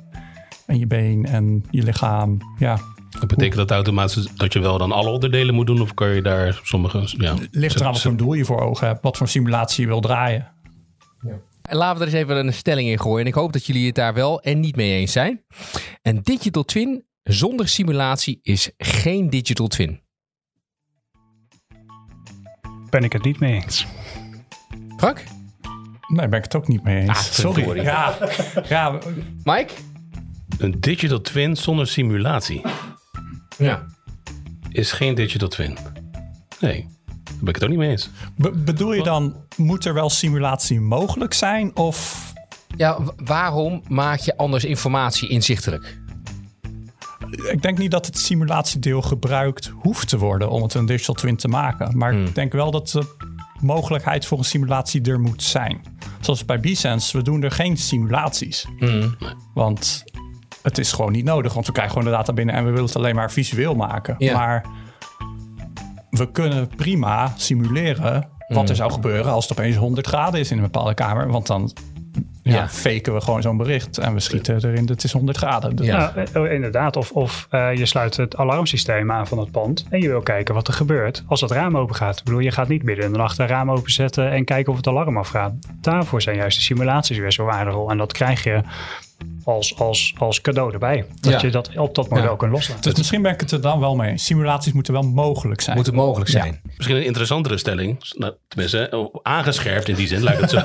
en 0.66 0.78
je 0.78 0.86
been 0.86 1.26
en 1.26 1.64
je 1.70 1.82
lichaam. 1.82 2.38
Ja. 2.58 2.78
Dat 3.20 3.28
betekent 3.28 3.56
dat 3.56 3.70
automatisch 3.70 4.28
dat 4.36 4.52
je 4.52 4.60
wel 4.60 4.78
dan 4.78 4.92
alle 4.92 5.08
onderdelen 5.08 5.54
moet 5.54 5.66
doen? 5.66 5.80
Of 5.80 5.94
kan 5.94 6.08
je 6.08 6.22
daar 6.22 6.60
sommige... 6.62 7.02
Ja, 7.06 7.34
Ligt 7.50 7.80
eraan 7.80 7.92
wat 7.92 8.00
voor 8.00 8.16
doel 8.16 8.32
je 8.32 8.44
voor 8.44 8.60
ogen 8.60 8.86
hebt. 8.86 9.02
Wat 9.02 9.16
voor 9.16 9.28
simulatie 9.28 9.82
je 9.82 9.88
wil 9.88 10.00
draaien. 10.00 10.52
Ja. 11.20 11.40
En 11.62 11.76
laten 11.76 11.98
we 11.98 12.06
er 12.06 12.12
eens 12.12 12.22
even 12.22 12.46
een 12.46 12.52
stelling 12.52 12.88
in 12.88 13.00
gooien. 13.00 13.20
En 13.20 13.26
ik 13.26 13.34
hoop 13.34 13.52
dat 13.52 13.66
jullie 13.66 13.86
het 13.86 13.94
daar 13.94 14.14
wel 14.14 14.40
en 14.40 14.60
niet 14.60 14.76
mee 14.76 14.92
eens 14.92 15.12
zijn. 15.12 15.44
Een 16.02 16.20
digital 16.22 16.64
twin 16.64 17.04
zonder 17.24 17.68
simulatie 17.68 18.38
is 18.42 18.70
geen 18.78 19.30
digital 19.30 19.66
twin. 19.66 20.02
Ben 22.90 23.04
ik 23.04 23.12
het 23.12 23.24
niet 23.24 23.40
mee 23.40 23.54
eens. 23.62 23.86
Frank? 24.96 25.24
Nee, 26.08 26.28
ben 26.28 26.38
ik 26.38 26.44
het 26.44 26.54
ook 26.54 26.68
niet 26.68 26.82
mee 26.82 27.00
eens. 27.00 27.08
Ah, 27.08 27.16
Sorry. 27.16 27.82
Ja, 27.82 28.18
ja. 28.68 28.98
Mike? 29.44 29.72
Een 30.58 30.80
digital 30.80 31.20
twin 31.20 31.56
zonder 31.56 31.86
simulatie 31.86 32.62
Ja. 33.58 33.86
is 34.68 34.92
geen 34.92 35.14
digital 35.14 35.48
twin. 35.48 35.76
Nee, 36.60 36.88
daar 37.24 37.34
ben 37.40 37.48
ik 37.48 37.54
het 37.54 37.62
ook 37.64 37.68
niet 37.70 37.78
mee 37.78 37.90
eens. 37.90 38.10
Be- 38.36 38.50
bedoel 38.52 38.92
je 38.92 39.02
dan, 39.02 39.36
moet 39.56 39.84
er 39.84 39.94
wel 39.94 40.10
simulatie 40.10 40.80
mogelijk 40.80 41.32
zijn? 41.32 41.76
Of 41.76 42.32
Ja, 42.76 42.98
waarom 43.16 43.82
maak 43.88 44.18
je 44.18 44.36
anders 44.36 44.64
informatie 44.64 45.28
inzichtelijk? 45.28 46.02
Ik 47.50 47.62
denk 47.62 47.78
niet 47.78 47.90
dat 47.90 48.06
het 48.06 48.18
simulatiedeel 48.18 49.02
gebruikt 49.02 49.72
hoeft 49.74 50.08
te 50.08 50.18
worden 50.18 50.50
om 50.50 50.62
het 50.62 50.74
een 50.74 50.86
digital 50.86 51.14
twin 51.14 51.36
te 51.36 51.48
maken. 51.48 51.98
Maar 51.98 52.14
ik 52.14 52.34
denk 52.34 52.52
wel 52.52 52.70
dat 52.70 52.88
de 52.88 53.16
mogelijkheid 53.60 54.26
voor 54.26 54.38
een 54.38 54.44
simulatie 54.44 55.02
er 55.02 55.20
moet 55.20 55.42
zijn. 55.42 55.80
Zoals 56.20 56.44
bij 56.44 56.58
B-Sense, 56.58 57.16
we 57.16 57.22
doen 57.22 57.42
er 57.42 57.50
geen 57.50 57.76
simulaties. 57.76 58.66
Want 59.54 60.04
het 60.62 60.78
is 60.78 60.92
gewoon 60.92 61.12
niet 61.12 61.24
nodig, 61.24 61.54
want 61.54 61.66
we 61.66 61.72
krijgen 61.72 61.94
gewoon 61.96 62.10
de 62.10 62.16
data 62.16 62.32
binnen 62.32 62.54
en 62.54 62.64
we 62.64 62.70
willen 62.70 62.86
het 62.86 62.96
alleen 62.96 63.14
maar 63.14 63.32
visueel 63.32 63.74
maken. 63.74 64.14
Ja. 64.18 64.36
Maar 64.36 64.66
we 66.10 66.30
kunnen 66.30 66.68
prima 66.76 67.32
simuleren 67.36 68.28
wat 68.48 68.68
er 68.68 68.76
zou 68.76 68.92
gebeuren 68.92 69.32
als 69.32 69.48
het 69.48 69.58
opeens 69.58 69.76
100 69.76 70.06
graden 70.06 70.40
is 70.40 70.50
in 70.50 70.56
een 70.56 70.62
bepaalde 70.62 70.94
kamer. 70.94 71.30
Want 71.30 71.46
dan 71.46 71.72
ja, 72.44 72.54
Ja. 72.54 72.68
faken 72.68 73.14
we 73.14 73.20
gewoon 73.20 73.42
zo'n 73.42 73.56
bericht 73.56 73.98
en 73.98 74.14
we 74.14 74.20
schieten 74.20 74.54
erin, 74.64 74.86
het 74.88 75.04
is 75.04 75.12
100 75.12 75.36
graden. 75.36 75.76
Dus 75.76 75.86
Ja. 75.86 76.14
Eh, 76.32 76.52
inderdaad. 76.52 76.96
Of, 76.96 77.10
of 77.10 77.46
eh, 77.50 77.74
je 77.74 77.86
sluit 77.86 78.16
het 78.16 78.36
alarmsysteem 78.36 79.12
aan 79.12 79.26
van 79.26 79.38
het 79.38 79.50
pand 79.50 79.86
en 79.90 80.00
je 80.00 80.08
wil 80.08 80.20
kijken 80.20 80.54
wat 80.54 80.68
er 80.68 80.74
gebeurt 80.74 81.22
als 81.26 81.40
het 81.40 81.50
raam 81.50 81.76
open 81.76 81.94
gaat. 81.94 82.18
Ik 82.18 82.24
bedoel, 82.24 82.40
je 82.40 82.50
gaat 82.50 82.68
niet 82.68 82.82
midden 82.82 83.04
in 83.04 83.12
de 83.12 83.18
nacht 83.18 83.38
een 83.38 83.46
raam 83.46 83.70
openzetten 83.70 84.30
en 84.30 84.44
kijken 84.44 84.70
of 84.72 84.76
het 84.78 84.86
alarm 84.86 85.18
afgaat. 85.18 85.52
Daarvoor 85.80 86.22
zijn 86.22 86.36
juist 86.36 86.56
de 86.56 86.62
simulaties 86.64 87.18
weer 87.18 87.32
zo 87.32 87.44
waardevol. 87.44 87.90
En 87.90 87.98
dat 87.98 88.12
krijg 88.12 88.44
je 88.44 88.60
als, 89.44 89.78
als, 89.78 90.14
als 90.18 90.40
cadeau 90.40 90.72
erbij. 90.72 91.06
Dat 91.20 91.32
Ja. 91.32 91.38
je 91.40 91.50
dat 91.50 91.70
op 91.76 91.94
dat 91.94 92.08
model 92.08 92.30
Ja. 92.30 92.36
kunt 92.36 92.52
loslaten. 92.52 92.82
Dus 92.82 92.94
misschien 92.94 93.22
ben 93.22 93.32
ik 93.32 93.40
het 93.40 93.50
er 93.50 93.60
dan 93.60 93.80
wel 93.80 93.96
mee. 93.96 94.18
Simulaties 94.18 94.72
moeten 94.72 94.92
wel 94.92 95.02
mogelijk 95.02 95.60
zijn. 95.60 95.76
Moet 95.76 95.86
het 95.86 95.94
mogelijk 95.94 96.30
Ja. 96.30 96.40
zijn? 96.40 96.60
Misschien 96.76 96.96
een 96.96 97.04
interessantere 97.04 97.58
stelling. 97.58 98.12
Nou, 98.16 98.32
tenminste, 98.48 99.10
aangescherpt 99.22 99.88
in 99.88 99.94
die 99.94 100.06
zin, 100.06 100.22
lijkt 100.22 100.40
het 100.40 100.50
zo. 100.50 100.56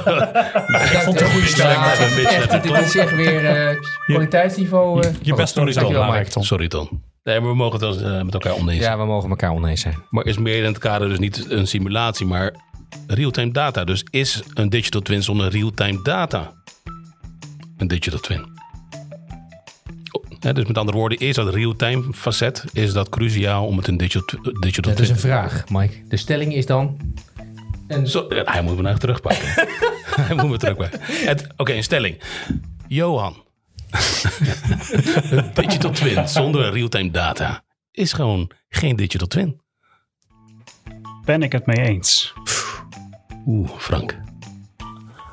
Ik 0.94 1.00
vond 1.03 1.20
het 1.20 1.27
een 1.27 1.32
goede 1.34 1.48
stelling, 1.48 1.79
maar 1.79 2.00
een 2.01 2.15
beetje 2.15 2.36
echt, 2.36 2.63
dit, 2.63 2.77
is 2.77 2.96
echt 2.96 3.15
weer 3.15 3.46
eh, 3.46 3.75
kwaliteitsniveau. 4.06 5.01
eh. 5.03 5.12
Je 5.22 5.34
best 5.36 5.53
sorry, 5.53 5.74
doen 5.74 5.84
is 5.84 5.89
belangrijk. 5.91 6.27
Tom. 6.27 6.44
Sorry, 6.44 6.68
Ton. 6.68 7.03
Nee, 7.24 7.39
maar 7.39 7.50
we 7.50 7.56
mogen 7.56 7.86
het 7.86 7.98
wel 8.01 8.12
eh, 8.13 8.24
met 8.24 8.34
elkaar 8.34 8.53
oneens 8.53 8.84
zijn. 8.84 8.91
Ja, 8.91 8.98
we 8.98 9.06
mogen 9.06 9.29
elkaar 9.29 9.51
oneens 9.51 9.82
zijn. 9.82 9.96
Maar 10.10 10.25
is 10.25 10.38
meer 10.38 10.58
in 10.58 10.63
het 10.65 10.77
kader 10.77 11.10
dus 11.10 11.20
niet 11.20 11.46
een 11.50 11.68
simulatie, 11.68 12.25
maar 12.25 12.53
real-time 13.08 13.51
data. 13.51 13.84
Dus 13.84 14.03
is 14.10 14.41
een 14.53 14.70
digital 14.70 15.01
twin 15.01 15.24
zonder 15.24 15.50
real-time 15.50 16.00
data 16.03 16.51
een 17.79 17.88
digital 17.88 18.19
twin? 18.19 18.57
Oh, 20.12 20.53
dus 20.53 20.65
met 20.65 20.77
andere 20.77 20.98
woorden, 20.98 21.17
is 21.17 21.36
dat 21.36 21.53
real-time 21.53 22.13
facet, 22.13 22.63
is 22.74 22.93
dat 22.93 23.09
cruciaal 23.09 23.65
om 23.65 23.77
het 23.77 23.88
een 23.88 23.98
digital, 23.98 24.39
digital 24.59 24.91
Dat 24.91 25.01
is 25.01 25.09
een 25.09 25.17
vraag, 25.19 25.69
Mike. 25.69 26.03
De 26.07 26.17
stelling 26.17 26.53
is 26.53 26.65
dan... 26.65 26.98
Zo, 28.05 28.25
ja, 28.29 28.43
hij 28.45 28.62
moet 28.62 28.75
me 28.75 28.81
nou 28.81 28.98
terugpakken. 28.98 29.48
hij 30.27 30.36
moet 30.36 30.50
me 30.50 30.57
terugpakken. 30.57 31.00
Het- 31.01 31.48
Oké, 31.57 31.74
een 31.74 31.83
stelling. 31.83 32.21
Johan. 32.88 33.43
een 35.29 35.51
digital 35.53 35.91
twin 35.91 36.27
zonder 36.27 36.71
real-time 36.71 37.12
data 37.12 37.63
is 37.91 38.13
gewoon 38.13 38.51
geen 38.69 38.95
digital 38.95 39.27
twin. 39.27 39.62
Ben 41.25 41.43
ik 41.43 41.51
het 41.51 41.65
mee 41.65 41.77
eens? 41.77 42.33
Oeh, 43.45 43.69
Frank. 43.77 44.17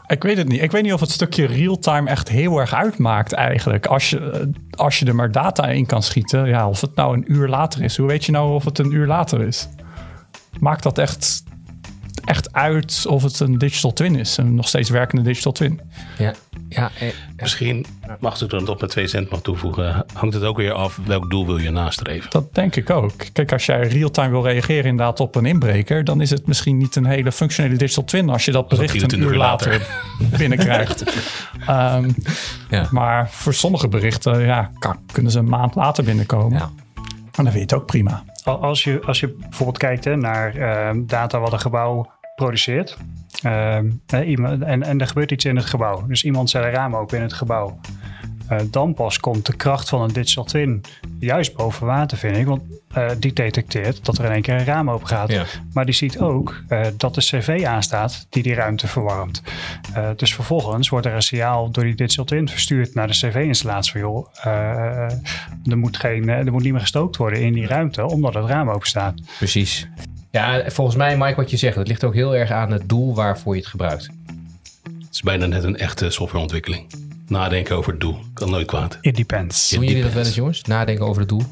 Ik 0.07 0.23
weet 0.23 0.37
het 0.37 0.49
niet. 0.49 0.63
Ik 0.63 0.71
weet 0.71 0.83
niet 0.83 0.93
of 0.93 1.01
het 1.01 1.11
stukje 1.11 1.47
real-time 1.47 2.11
echt 2.11 2.29
heel 2.29 2.59
erg 2.59 2.75
uitmaakt 2.75 3.33
eigenlijk. 3.33 3.87
Als 3.87 4.11
je, 4.11 4.31
eh, 4.31 4.47
als 4.71 4.99
je 4.99 5.07
er 5.07 5.15
maar 5.15 5.33
data 5.33 5.67
in 5.69 5.87
kan 5.87 6.03
schieten. 6.03 6.47
Ja, 6.47 6.69
of 6.69 6.81
het 6.81 6.95
nou 6.95 7.17
een 7.17 7.33
uur 7.33 7.49
later 7.49 7.83
is. 7.83 7.97
Hoe 7.97 8.07
weet 8.07 8.25
je 8.25 8.33
nou 8.33 8.55
of 8.55 8.65
het 8.65 8.79
een 8.79 8.93
uur 8.93 9.07
later 9.07 9.41
is? 9.41 9.69
Maakt 10.61 10.83
dat 10.83 10.99
echt, 10.99 11.45
echt 12.25 12.53
uit 12.53 13.07
of 13.09 13.23
het 13.23 13.41
een 13.41 13.59
digital 13.59 13.93
twin 13.93 14.17
is? 14.17 14.37
Een 14.37 14.55
nog 14.55 14.69
steeds 14.69 14.91
werkende 14.91 15.23
digital 15.23 15.53
twin? 15.53 15.81
Ja, 16.19 16.35
ja, 16.69 16.91
eh, 17.01 17.09
Misschien, 17.37 17.87
mag 18.21 18.35
ik 18.35 18.41
er 18.41 18.49
dan 18.59 18.69
op 18.69 18.81
met 18.81 18.91
twee 18.91 19.07
cent 19.07 19.31
mag 19.31 19.41
toevoegen, 19.41 20.05
hangt 20.13 20.35
het 20.35 20.45
ook 20.45 20.57
weer 20.57 20.73
af 20.73 20.99
welk 21.05 21.31
doel 21.31 21.47
wil 21.47 21.59
je 21.59 21.71
nastreven. 21.71 22.31
Dat 22.31 22.55
denk 22.55 22.77
ik 22.77 22.91
ook. 22.91 23.13
Kijk, 23.33 23.53
als 23.53 23.67
jij 23.67 23.89
real-time 23.89 24.31
wil 24.31 24.43
reageren 24.45 24.85
inderdaad 24.85 25.21
op 25.21 25.35
een 25.35 25.47
inbreker... 25.47 26.05
dan 26.05 26.21
is 26.21 26.31
het 26.31 26.47
misschien 26.47 26.77
niet 26.77 26.97
een 26.97 27.05
hele 27.07 27.33
functionele 27.33 27.77
digital 27.77 28.05
twin... 28.05 28.29
als 28.29 28.45
je 28.45 28.53
dat 28.53 28.69
bericht 28.69 28.95
een 28.95 28.99
24 29.01 29.31
uur 29.31 29.37
later. 29.39 29.71
later 29.71 29.87
binnenkrijgt. 30.39 31.05
Ehm, 31.67 32.11
ja. 32.71 32.89
Maar 32.91 33.31
voor 33.31 33.55
sommige 33.55 33.89
berichten 33.89 34.41
ja, 34.41 34.71
kan- 34.79 34.99
kunnen 35.13 35.33
ze 35.33 35.39
een 35.39 35.49
maand 35.49 35.75
later 35.75 36.05
binnenkomen. 36.05 36.59
Ja. 36.59 36.71
En 37.33 37.45
dan 37.45 37.45
weet 37.45 37.55
je 37.55 37.61
het 37.61 37.75
ook 37.75 37.87
prima. 37.87 38.25
Al- 38.45 38.63
Als 38.63 38.85
je, 38.85 39.01
als 39.07 39.21
je 39.21 39.29
bijvoorbeeld 39.41 39.79
kijkt 39.79 40.05
hè, 40.05 40.17
naar 40.17 40.55
eh, 40.57 40.97
data 40.97 41.39
wat 41.39 41.53
een 41.53 41.61
gebouw 41.61 42.11
produceert. 42.37 42.97
eh, 43.43 44.29
iemand, 44.29 44.63
en, 44.63 44.83
en 44.83 45.01
er 45.01 45.07
gebeurt 45.07 45.31
iets 45.31 45.45
in 45.45 45.57
het 45.57 45.65
gebouw. 45.65 46.07
Dus 46.07 46.25
iemand 46.25 46.51
zet 46.51 46.65
een 46.65 46.71
raam 46.71 46.97
open 46.97 47.17
in 47.17 47.23
het 47.23 47.33
gebouw. 47.33 47.79
Eh, 48.49 48.59
dan 48.71 48.95
pas 48.95 49.21
komt 49.21 49.47
de 49.47 49.57
kracht 49.57 49.89
van 49.89 50.03
een 50.03 50.13
digital 50.13 50.45
twin 50.45 50.85
juist 51.19 51.57
boven 51.57 51.87
water, 51.87 52.19
vind 52.19 52.37
ik. 52.37 52.47
Want 52.47 52.63
eh, 52.93 53.11
die 53.19 53.33
detecteert 53.33 54.05
dat 54.05 54.19
er 54.19 54.25
in 54.25 54.31
één 54.31 54.43
keer 54.43 54.55
een 54.55 54.65
raam 54.65 54.91
open 54.91 55.07
gaat. 55.07 55.31
Ja. 55.31 55.45
Maar 55.73 55.85
die 55.85 55.95
ziet 55.95 56.19
ook 56.19 56.63
eh, 56.69 56.87
dat 56.97 57.15
de 57.15 57.21
cv 57.21 57.65
aanstaat 57.67 58.27
die 58.31 58.43
die 58.43 58.55
ruimte 58.55 58.87
verwarmt. 58.87 59.43
Dus 60.17 60.35
vervolgens 60.35 60.89
wordt 60.89 61.07
er 61.07 61.15
een 61.15 61.23
signaal 61.23 61.71
door 61.71 61.85
die 61.85 61.95
digital 61.95 62.25
twin 62.25 62.49
verstuurd 62.49 62.95
naar 62.95 63.07
de 63.07 63.13
cv-installatie. 63.13 63.93
Van 63.93 64.01
joh, 64.01 64.47
er, 65.65 65.79
moet 65.79 65.97
geen, 65.97 66.29
er 66.29 66.53
moet 66.53 66.63
niet 66.63 66.73
meer 66.73 66.81
gestookt 66.81 67.17
worden 67.17 67.41
in 67.41 67.53
die 67.53 67.67
ruimte 67.67 68.07
omdat 68.07 68.35
het 68.35 68.45
raam 68.45 68.71
open 68.71 68.89
staat. 68.89 69.15
Precies. 69.39 69.89
Ja, 70.37 70.63
volgens 70.67 70.97
mij, 70.97 71.17
Mike, 71.17 71.35
wat 71.35 71.51
je 71.51 71.57
zegt, 71.57 71.77
het 71.77 71.89
ligt 71.89 72.05
ook 72.05 72.15
heel 72.15 72.37
erg 72.37 72.51
aan 72.51 72.71
het 72.71 72.89
doel 72.89 73.15
waarvoor 73.15 73.55
je 73.55 73.61
het 73.61 73.71
gebruikt. 73.71 74.09
Het 74.83 75.15
is 75.15 75.23
bijna 75.23 75.47
net 75.47 75.65
een 75.65 75.77
echte 75.77 76.11
softwareontwikkeling. 76.11 76.87
Nadenken 77.29 77.77
over 77.77 77.91
het 77.91 78.01
doel. 78.01 78.19
Kan 78.35 78.51
nooit 78.51 78.67
kwaad. 78.67 78.99
It 79.01 79.17
depends. 79.17 79.71
Doen 79.71 79.85
jullie 79.85 80.03
dat 80.03 80.13
wel 80.13 80.25
eens, 80.25 80.35
jongens? 80.35 80.63
Nadenken 80.63 81.07
over 81.07 81.21
het 81.21 81.29
doel? 81.29 81.43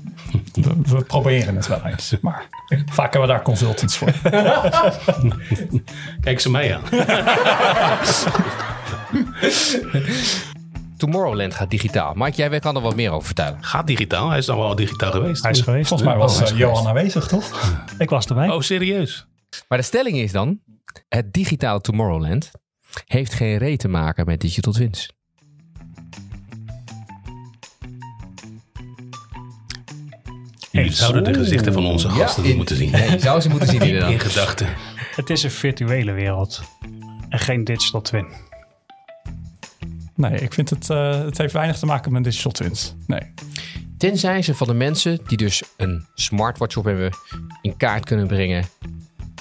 We, 0.53 0.75
we 0.87 1.03
proberen 1.03 1.57
het 1.57 1.66
wel 1.66 1.87
eens. 1.87 2.14
Maar 2.20 2.47
vaak 2.87 3.12
hebben 3.12 3.20
we 3.20 3.27
daar 3.27 3.42
consultants 3.42 3.97
voor. 3.97 4.12
Kijk 6.20 6.40
ze 6.40 6.51
mij 6.51 6.77
aan. 6.77 6.83
Tomorrowland 10.96 11.54
gaat 11.54 11.70
digitaal. 11.70 12.12
Mike, 12.16 12.37
jij 12.37 12.59
kan 12.59 12.76
er 12.76 12.83
wat 12.83 12.96
meer 12.96 13.11
over 13.11 13.26
vertellen. 13.26 13.64
Gaat 13.64 13.87
digitaal. 13.87 14.28
Hij 14.28 14.38
is 14.38 14.46
dan 14.46 14.57
wel 14.57 14.66
al 14.66 14.74
digitaal 14.74 15.11
geweest. 15.12 15.42
Hij 15.42 15.50
is 15.52 15.61
geweest. 15.61 15.88
Volgens 15.88 16.09
mij 16.09 16.18
was 16.18 16.50
Johan 16.54 16.87
aanwezig, 16.87 17.26
toch? 17.26 17.74
Ik 17.98 18.11
was 18.11 18.26
erbij. 18.26 18.48
Oh, 18.48 18.61
serieus? 18.61 19.26
Maar 19.68 19.78
de 19.78 19.85
stelling 19.85 20.16
is 20.16 20.33
dan, 20.33 20.61
het 21.09 21.33
digitale 21.33 21.80
Tomorrowland 21.80 22.50
heeft 23.07 23.35
geen 23.35 23.59
reet 23.59 23.78
te 23.78 23.88
maken 23.88 24.26
met 24.26 24.40
digital 24.40 24.72
twins. 24.72 25.11
Jullie 30.70 30.92
zouden 30.92 31.24
de 31.24 31.35
gezichten 31.35 31.72
van 31.72 31.87
onze 31.87 32.09
gasten 32.09 32.44
in- 32.44 32.57
moeten 32.57 32.76
zien. 32.76 32.90
Ja, 32.90 32.98
je 33.12 33.18
zou 33.18 33.40
ze 33.40 33.48
moeten 33.48 33.68
zien 33.68 33.80
In 33.83 33.88
inderdaad. 33.88 34.20
gedachten. 34.22 34.68
Het 35.16 35.30
is 35.30 35.42
een 35.42 35.50
virtuele 35.50 36.12
wereld. 36.12 36.62
En 37.28 37.38
geen 37.38 37.64
digital 37.64 38.00
twin. 38.02 38.26
Nee, 40.16 40.40
ik 40.40 40.53
vind 40.53 40.70
het, 40.70 40.90
eh, 40.90 41.24
het 41.24 41.38
heeft 41.38 41.53
weinig 41.53 41.79
te 41.79 41.87
maken 41.87 42.12
met 42.12 42.24
digital 42.24 42.53
twins. 42.53 42.94
Nee. 43.07 43.20
Tenzij 43.98 44.42
ze 44.42 44.55
van 44.55 44.66
de 44.66 44.74
mensen 44.74 45.18
die 45.27 45.37
dus 45.37 45.62
een 45.77 46.07
smartwatch 46.14 46.77
op 46.77 46.85
hebben 46.85 47.11
in 47.62 47.77
kaart 47.77 48.05
kunnen 48.05 48.27
brengen 48.27 48.64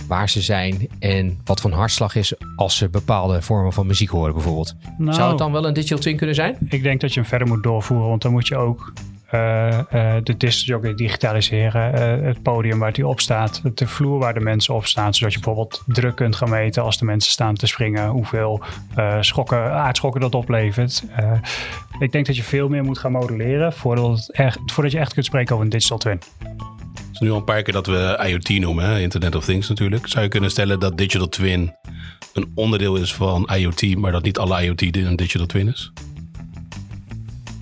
waar 0.07 0.29
ze 0.29 0.41
zijn 0.41 0.87
en 0.99 1.41
wat 1.43 1.61
voor 1.61 1.71
hartslag 1.71 2.15
is 2.15 2.33
als 2.55 2.77
ze 2.77 2.89
bepaalde 2.89 3.41
vormen 3.41 3.73
van 3.73 3.87
muziek 3.87 4.09
horen 4.09 4.33
bijvoorbeeld. 4.33 4.75
Nou, 4.97 5.13
Zou 5.13 5.29
het 5.29 5.37
dan 5.37 5.51
wel 5.51 5.67
een 5.67 5.73
digital 5.73 5.97
twin 5.97 6.17
kunnen 6.17 6.35
zijn? 6.35 6.57
Ik 6.69 6.83
denk 6.83 7.01
dat 7.01 7.13
je 7.13 7.19
hem 7.19 7.29
verder 7.29 7.47
moet 7.47 7.63
doorvoeren. 7.63 8.07
Want 8.07 8.21
dan 8.21 8.31
moet 8.31 8.47
je 8.47 8.55
ook 8.55 8.93
de 10.23 10.37
discjockey 10.37 10.95
digitaliseren. 10.95 11.93
eh, 11.93 12.25
het 12.25 12.41
podium 12.41 12.79
waar 12.79 12.91
hij 12.91 13.03
op 13.03 13.19
staat. 13.19 13.61
De 13.73 13.87
vloer 13.87 14.19
waar 14.19 14.33
de 14.33 14.39
mensen 14.39 14.73
op 14.73 14.85
staan. 14.85 15.13
Zodat 15.13 15.33
je 15.33 15.39
bijvoorbeeld 15.39 15.83
druk 15.85 16.15
kunt 16.15 16.35
gaan 16.35 16.49
meten 16.49 16.83
als 16.83 16.97
de 16.97 17.05
mensen 17.05 17.31
staan 17.31 17.55
te 17.55 17.67
springen. 17.67 18.07
Hoeveel 18.07 18.61
eh, 18.95 19.17
schokken, 19.21 19.71
aardschokken 19.71 20.21
dat 20.21 20.35
oplevert. 20.35 21.03
Eh, 21.15 21.31
ik 21.99 22.11
denk 22.11 22.25
dat 22.25 22.35
je 22.35 22.43
veel 22.43 22.69
meer 22.69 22.83
moet 22.83 22.97
gaan 22.97 23.11
modelleren. 23.11 23.73
Voordat 23.73 24.91
je 24.91 24.97
echt 24.99 25.13
kunt 25.13 25.25
spreken 25.25 25.53
over 25.53 25.65
een 25.65 25.71
digital 25.71 25.97
twin. 25.97 26.19
Het 26.95 27.11
is 27.11 27.19
nu 27.19 27.31
al 27.31 27.37
een 27.37 27.43
paar 27.43 27.61
keer 27.61 27.73
dat 27.73 27.87
we 27.87 28.23
IoT 28.27 28.49
noemen, 28.49 28.85
hè? 28.85 28.99
Internet 28.99 29.35
of 29.35 29.45
Things 29.45 29.69
natuurlijk. 29.69 30.07
Zou 30.07 30.23
je 30.23 30.29
kunnen 30.29 30.51
stellen 30.51 30.79
dat 30.79 30.97
digital 30.97 31.29
twin 31.29 31.75
een 32.33 32.51
onderdeel 32.55 32.95
is 32.95 33.13
van 33.13 33.49
IoT, 33.55 33.95
maar 33.95 34.11
dat 34.11 34.23
niet 34.23 34.37
alle 34.37 34.63
IoT 34.63 34.81
een 34.81 35.15
digital 35.15 35.45
twin 35.45 35.67
is? 35.67 35.91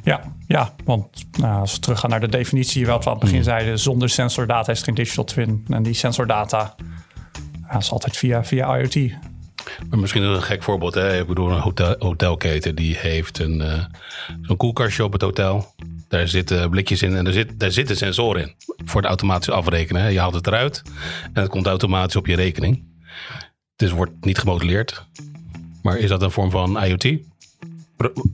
Ja, 0.03 0.33
ja 0.47 0.73
want 0.83 1.25
nou, 1.39 1.59
als 1.59 1.73
we 1.73 1.79
teruggaan 1.79 2.09
naar 2.09 2.19
de 2.19 2.29
definitie, 2.29 2.85
wat 2.85 3.03
we 3.03 3.09
aan 3.09 3.15
het 3.15 3.25
begin 3.25 3.43
zeiden, 3.43 3.79
zonder 3.79 4.09
sensordata 4.09 4.71
is 4.71 4.77
het 4.77 4.85
geen 4.85 4.95
digital 4.95 5.23
twin. 5.23 5.65
En 5.69 5.83
die 5.83 5.93
sensordata 5.93 6.75
ja, 7.69 7.77
is 7.77 7.91
altijd 7.91 8.17
via, 8.17 8.43
via 8.43 8.77
IoT. 8.77 8.95
Maar 9.89 9.99
misschien 9.99 10.23
een 10.23 10.41
gek 10.41 10.63
voorbeeld. 10.63 10.93
Hè? 10.93 11.19
Ik 11.19 11.27
bedoel, 11.27 11.51
een 11.51 11.59
hotel, 11.59 11.95
hotelketen 11.99 12.75
die 12.75 12.95
heeft 12.97 13.39
een, 13.39 13.61
eh, 13.61 13.83
zo'n 14.41 14.57
koelkastje 14.57 15.03
op 15.03 15.13
het 15.13 15.21
hotel. 15.21 15.73
Daar 16.07 16.27
zitten 16.27 16.69
blikjes 16.69 17.01
in 17.01 17.15
en 17.15 17.23
daar, 17.23 17.33
zit, 17.33 17.59
daar 17.59 17.71
zitten 17.71 17.97
sensoren 17.97 18.41
in. 18.41 18.55
Voor 18.85 19.01
het 19.01 19.09
automatisch 19.09 19.49
afrekenen. 19.49 20.01
hè. 20.01 20.07
Je 20.07 20.19
haalt 20.19 20.33
het 20.33 20.47
eruit 20.47 20.81
en 21.33 21.41
het 21.41 21.49
komt 21.49 21.67
automatisch 21.67 22.15
op 22.15 22.27
je 22.27 22.35
rekening. 22.35 22.83
Dus 23.75 23.91
wordt 23.91 24.25
niet 24.25 24.37
gemodelleerd. 24.37 25.05
Maar 25.81 25.97
is 25.97 26.09
dat 26.09 26.21
een 26.21 26.31
vorm 26.31 26.51
van 26.51 26.83
IoT? 26.83 27.30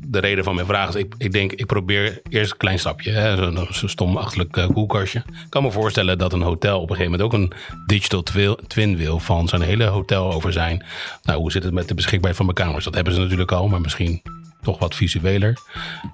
De 0.08 0.20
reden 0.20 0.44
van 0.44 0.56
mijn 0.56 0.68
vraag 0.68 0.90
is, 0.90 0.96
ik, 0.96 1.14
ik 1.18 1.32
denk, 1.32 1.52
ik 1.52 1.66
probeer 1.66 2.22
eerst 2.30 2.52
een 2.52 2.58
klein 2.58 2.80
stapje. 2.80 3.12
hè, 3.12 3.36
Zo'n 3.36 3.68
zo 3.72 3.88
stom 3.88 4.18
achterlijk 4.18 4.58
eh, 4.58 4.68
koelkastje. 4.68 5.20
Ik 5.20 5.50
kan 5.50 5.64
me 5.64 5.72
voorstellen 5.72 6.18
dat 6.18 6.34
een 6.34 6.42
hotel 6.42 6.82
op 6.82 6.90
een 6.90 6.96
gegeven 6.96 7.12
moment 7.20 7.34
ook 7.34 7.42
een 7.42 7.52
digital 7.86 8.24
twi- 8.24 8.56
twin 8.68 8.98
wil 8.98 9.20
van 9.20 9.48
zijn 9.48 9.62
hele 9.62 9.84
hotel 9.86 10.34
over 10.34 10.54
zijn. 10.54 10.86
Nou, 11.24 11.40
hoe 11.40 11.52
zit 11.52 11.64
het 11.64 11.74
met 11.74 11.88
de 11.88 11.94
beschikbaarheid 11.94 12.36
van 12.36 12.46
mijn 12.46 12.58
kamers? 12.58 12.86
Dat 12.86 12.96
hebben 12.96 13.14
ze 13.14 13.20
natuurlijk 13.20 13.52
al, 13.52 13.68
maar 13.68 13.82
misschien 13.82 14.22
toch 14.62 14.80
wat 14.80 14.96
visueler. 14.96 15.58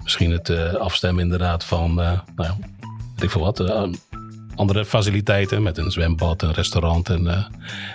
Misschien 0.02 0.30
het 0.30 0.48
eh, 0.48 0.72
afstemmen 0.74 1.22
inderdaad 1.24 1.64
van, 1.64 2.00
eh, 2.00 2.20
nou 2.36 2.50
weet 3.14 3.22
ik 3.22 3.30
veel 3.30 3.40
wat, 3.40 3.58
andere 4.54 4.84
faciliteiten 4.84 5.62
met 5.62 5.78
een 5.78 5.90
zwembad, 5.90 6.42
een 6.42 6.52
restaurant. 6.52 7.08
En, 7.08 7.26
eh, 7.28 7.44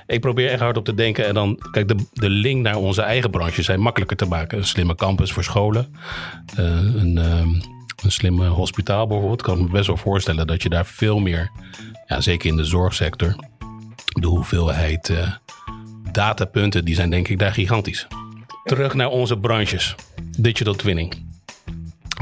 ik 0.07 0.19
probeer 0.21 0.49
echt 0.49 0.59
hard 0.59 0.77
op 0.77 0.85
te 0.85 0.93
denken. 0.93 1.25
En 1.25 1.33
dan, 1.33 1.59
kijk, 1.71 1.87
de, 1.87 1.95
de 2.13 2.29
link 2.29 2.61
naar 2.61 2.75
onze 2.75 3.01
eigen 3.01 3.29
branche 3.29 3.61
zijn 3.61 3.79
makkelijker 3.79 4.17
te 4.17 4.25
maken. 4.25 4.57
Een 4.57 4.65
slimme 4.65 4.95
campus 4.95 5.31
voor 5.31 5.43
scholen. 5.43 5.95
eh, 6.55 6.65
een, 6.95 7.17
ehm, 7.17 7.49
een 8.03 8.11
slimme 8.11 8.47
hospitaal 8.47 9.07
bijvoorbeeld. 9.07 9.39
Ik 9.39 9.45
kan 9.45 9.63
me 9.63 9.69
best 9.69 9.87
wel 9.87 9.97
voorstellen 9.97 10.47
dat 10.47 10.63
je 10.63 10.69
daar 10.69 10.85
veel 10.85 11.19
meer, 11.19 11.51
ja, 12.07 12.21
zeker 12.21 12.49
in 12.49 12.55
de 12.55 12.63
zorgsector, 12.63 13.35
de 14.05 14.27
hoeveelheid 14.27 15.09
eh, 15.09 15.31
datapunten, 16.11 16.85
die 16.85 16.95
zijn 16.95 17.09
denk 17.09 17.27
ik 17.27 17.39
daar 17.39 17.53
gigantisch. 17.53 18.07
Terug 18.63 18.93
naar 18.93 19.09
onze 19.09 19.37
branches. 19.37 19.95
Digital 20.37 20.73
twinning. 20.73 21.27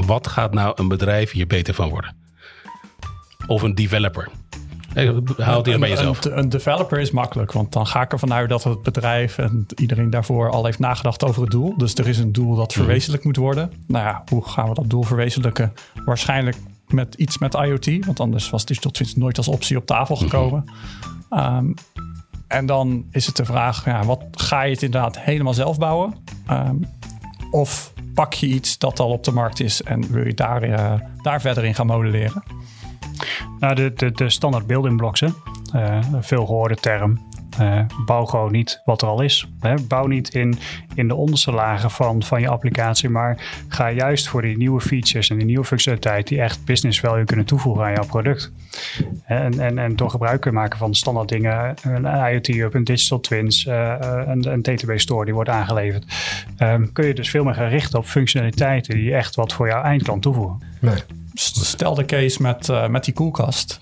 Wat 0.06 0.26
gaat 0.26 0.54
nou 0.54 0.72
een 0.76 0.88
bedrijf 0.88 1.30
hier 1.30 1.46
beter 1.46 1.74
van 1.74 1.88
worden? 1.88 2.27
Of 3.48 3.62
een 3.62 3.74
developer? 3.74 4.28
Haal 5.36 5.62
die 5.62 5.78
bij 5.78 5.88
jezelf. 5.88 6.24
Een, 6.24 6.38
een 6.38 6.48
developer 6.48 6.98
is 6.98 7.10
makkelijk, 7.10 7.52
want 7.52 7.72
dan 7.72 7.86
ga 7.86 8.02
ik 8.02 8.12
ervan 8.12 8.32
uit 8.32 8.48
dat 8.48 8.64
het 8.64 8.82
bedrijf 8.82 9.38
en 9.38 9.66
iedereen 9.74 10.10
daarvoor 10.10 10.50
al 10.50 10.64
heeft 10.64 10.78
nagedacht 10.78 11.24
over 11.24 11.42
het 11.42 11.50
doel. 11.50 11.76
Dus 11.76 11.94
er 11.94 12.08
is 12.08 12.18
een 12.18 12.32
doel 12.32 12.54
dat 12.54 12.72
verwezenlijkt 12.72 13.24
moet 13.24 13.36
worden. 13.36 13.72
Nou 13.86 14.04
ja, 14.04 14.22
hoe 14.28 14.48
gaan 14.48 14.68
we 14.68 14.74
dat 14.74 14.90
doel 14.90 15.02
verwezenlijken? 15.02 15.72
Waarschijnlijk 16.04 16.56
met 16.88 17.14
iets 17.14 17.38
met 17.38 17.54
IoT, 17.54 18.04
want 18.06 18.20
anders 18.20 18.50
was 18.50 18.64
Digital 18.64 18.90
Twins 18.90 19.16
nooit 19.16 19.36
als 19.36 19.48
optie 19.48 19.76
op 19.76 19.86
tafel 19.86 20.16
gekomen. 20.16 20.64
Ehm, 21.30 21.72
en 22.46 22.66
dan 22.66 23.04
is 23.10 23.26
het 23.26 23.36
de 23.36 23.44
vraag, 23.44 23.84
ja, 23.84 24.04
wat 24.04 24.22
ga 24.30 24.62
je 24.62 24.72
het 24.72 24.82
inderdaad 24.82 25.18
helemaal 25.18 25.54
zelf 25.54 25.78
bouwen? 25.78 26.14
Ehm, 26.46 26.76
of 27.50 27.92
pak 28.14 28.32
je 28.32 28.46
iets 28.46 28.78
dat 28.78 29.00
al 29.00 29.10
op 29.10 29.24
de 29.24 29.32
markt 29.32 29.60
is 29.60 29.82
en 29.82 30.12
wil 30.12 30.26
je 30.26 30.34
daar, 30.34 30.62
eh, 30.62 30.92
daar 31.22 31.40
verder 31.40 31.64
in 31.64 31.74
gaan 31.74 31.86
modelleren? 31.86 32.42
Nou, 33.58 33.74
de, 33.74 33.92
de, 33.94 34.10
de 34.10 34.30
standaard 34.30 34.66
building 34.66 34.96
blocks, 34.96 35.20
hè. 35.20 35.28
Eh, 35.72 35.98
veel 36.20 36.46
gehoorde 36.46 36.74
term. 36.74 37.26
Eh, 37.58 37.80
bouw 38.06 38.24
gewoon 38.24 38.52
niet 38.52 38.80
wat 38.84 39.02
er 39.02 39.08
al 39.08 39.22
is. 39.22 39.48
Hè. 39.60 39.74
Bouw 39.88 40.06
niet 40.06 40.34
in, 40.34 40.58
in 40.94 41.08
de 41.08 41.14
onderste 41.14 41.52
lagen 41.52 41.90
van, 41.90 42.22
van 42.22 42.40
je 42.40 42.48
applicatie, 42.48 43.08
maar 43.08 43.64
ga 43.68 43.90
juist 43.90 44.28
voor 44.28 44.42
die 44.42 44.56
nieuwe 44.56 44.80
features 44.80 45.30
en 45.30 45.36
die 45.36 45.46
nieuwe 45.46 45.64
functionaliteit 45.64 46.28
die 46.28 46.40
echt 46.40 46.64
business 46.64 47.00
value 47.00 47.24
kunnen 47.24 47.46
toevoegen 47.46 47.84
aan 47.84 47.92
jouw 47.92 48.06
product. 48.06 48.52
En, 49.24 49.60
en, 49.60 49.78
en 49.78 49.96
door 49.96 50.10
gebruik 50.10 50.40
kunnen 50.40 50.60
maken 50.60 50.78
van 50.78 50.94
standaard 50.94 51.28
dingen, 51.28 51.74
een 51.82 52.04
IoT-hub, 52.04 52.74
een 52.74 52.84
digital 52.84 53.20
twins, 53.20 53.66
eh, 53.66 53.94
een, 54.26 54.52
een 54.52 54.62
database 54.62 54.98
store 54.98 55.24
die 55.24 55.34
wordt 55.34 55.50
aangeleverd, 55.50 56.04
ehm, 56.56 56.86
kun 56.92 57.06
je 57.06 57.14
dus 57.14 57.30
veel 57.30 57.44
meer 57.44 57.54
gaan 57.54 57.68
richten 57.68 57.98
op 57.98 58.06
functionaliteiten 58.06 58.94
die 58.94 59.14
echt 59.14 59.34
wat 59.34 59.52
voor 59.52 59.66
jouw 59.66 59.82
eindklant 59.82 60.22
toevoegen. 60.22 60.62
Nee. 60.80 61.02
Stel 61.40 61.94
de 61.94 62.04
case 62.04 62.42
met, 62.42 62.68
eh, 62.68 62.88
met 62.88 63.04
die 63.04 63.14
koelkast. 63.14 63.80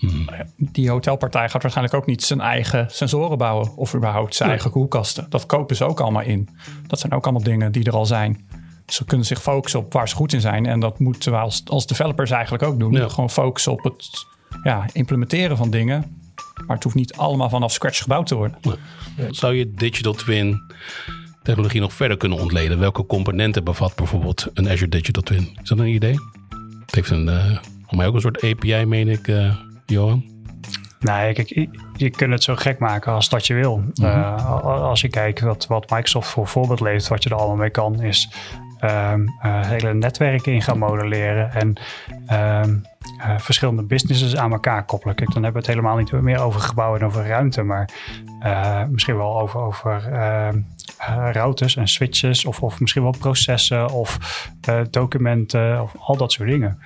Die 0.56 0.90
hotelpartij 0.90 1.48
gaat 1.48 1.62
waarschijnlijk 1.62 1.96
ook 1.96 2.06
niet 2.06 2.22
zijn 2.22 2.40
eigen 2.40 2.86
sensoren 2.90 3.38
bouwen. 3.38 3.76
Of 3.76 3.94
überhaupt 3.94 4.34
zijn 4.34 4.50
eigen 4.50 4.70
koelkasten. 4.70 5.26
Dat 5.28 5.46
kopen 5.46 5.76
ze 5.76 5.84
ook 5.84 6.00
allemaal 6.00 6.22
in. 6.22 6.48
Dat 6.86 7.00
zijn 7.00 7.12
ook 7.12 7.24
allemaal 7.24 7.42
dingen 7.42 7.72
die 7.72 7.84
er 7.84 7.92
al 7.92 8.06
zijn. 8.06 8.48
Ze 8.86 9.04
kunnen 9.04 9.26
zich 9.26 9.42
focussen 9.42 9.80
op 9.80 9.92
waar 9.92 10.08
ze 10.08 10.14
goed 10.14 10.32
in 10.32 10.40
zijn. 10.40 10.66
En 10.66 10.80
dat 10.80 10.98
moeten 10.98 11.32
we 11.32 11.38
als, 11.38 11.62
als 11.64 11.86
developers 11.86 12.30
eigenlijk 12.30 12.62
ook 12.62 12.78
doen. 12.78 12.92
Ja. 12.92 13.08
Gewoon 13.08 13.30
focussen 13.30 13.72
op 13.72 13.84
het 13.84 14.26
ja, 14.62 14.84
implementeren 14.92 15.56
van 15.56 15.70
dingen. 15.70 16.20
Maar 16.66 16.76
het 16.76 16.84
hoeft 16.84 16.96
niet 16.96 17.14
allemaal 17.14 17.48
vanaf 17.48 17.72
scratch 17.72 18.02
gebouwd 18.02 18.26
te 18.26 18.34
worden. 18.34 18.58
Zou 19.30 19.54
je 19.54 19.74
digital 19.74 20.12
twin 20.12 20.60
technologie 21.42 21.80
nog 21.80 21.92
verder 21.92 22.16
kunnen 22.16 22.38
ontleden? 22.38 22.78
Welke 22.78 23.06
componenten 23.06 23.64
bevat 23.64 23.94
bijvoorbeeld 23.94 24.46
een 24.54 24.68
Azure 24.68 24.88
Digital 24.88 25.22
Twin? 25.22 25.58
Is 25.62 25.68
dat 25.68 25.78
een 25.78 25.86
idee? 25.86 26.18
Heeft 26.96 27.10
een, 27.10 27.28
eh 27.28 27.56
voor 27.86 27.96
mij 27.96 28.06
ook 28.06 28.14
een 28.14 28.20
soort 28.20 28.42
API, 28.44 28.84
meen 28.84 29.08
ik, 29.08 29.28
eh, 29.28 29.56
Johan. 29.86 30.24
Nee, 31.00 31.32
kijk, 31.34 31.48
je- 31.48 31.68
je 31.96 32.10
kunt 32.10 32.32
het 32.32 32.42
zo 32.42 32.54
gek 32.56 32.78
maken 32.78 33.12
als 33.12 33.28
dat 33.28 33.46
je 33.46 33.54
wil. 33.54 33.82
Mhm. 33.94 34.04
Eh, 34.06 34.60
als 34.62 35.00
je 35.00 35.08
kijkt 35.08 35.40
wat, 35.40 35.66
wat 35.66 35.90
Microsoft 35.90 36.28
voor 36.28 36.46
voorbeeld 36.46 36.80
levert, 36.80 37.08
wat 37.08 37.22
je 37.22 37.30
er 37.30 37.36
allemaal 37.36 37.56
mee 37.56 37.70
kan, 37.70 38.02
is 38.02 38.30
ehm, 38.80 39.20
eh, 39.42 39.60
hele 39.60 39.94
netwerken 39.94 40.52
in 40.52 40.62
gaan 40.62 40.78
modelleren 40.78 41.52
en 41.52 41.72
ehm, 42.26 42.76
eh, 43.18 43.38
verschillende 43.38 43.82
businesses 43.82 44.36
aan 44.36 44.52
elkaar 44.52 44.84
koppelen. 44.84 45.14
Kijk, 45.14 45.32
dan 45.32 45.42
hebben 45.42 45.62
we 45.62 45.66
het 45.68 45.76
helemaal 45.76 45.96
niet 45.98 46.12
meer 46.12 46.40
over 46.40 46.60
gebouwen 46.60 47.00
en 47.00 47.06
over 47.06 47.26
ruimte, 47.26 47.62
maar 47.62 47.88
misschien 48.90 49.16
wel 49.16 49.40
over, 49.40 49.60
over 49.60 50.02
eh, 50.98 51.28
routers 51.32 51.76
en 51.76 51.88
switches 51.88 52.44
of, 52.44 52.62
of 52.62 52.80
misschien 52.80 53.02
wel 53.02 53.14
processen 53.18 53.90
of 53.90 54.18
eh, 54.60 54.80
documenten 54.90 55.82
of 55.82 55.94
al 55.98 56.16
dat 56.16 56.32
soort 56.32 56.48
dingen. 56.48 56.78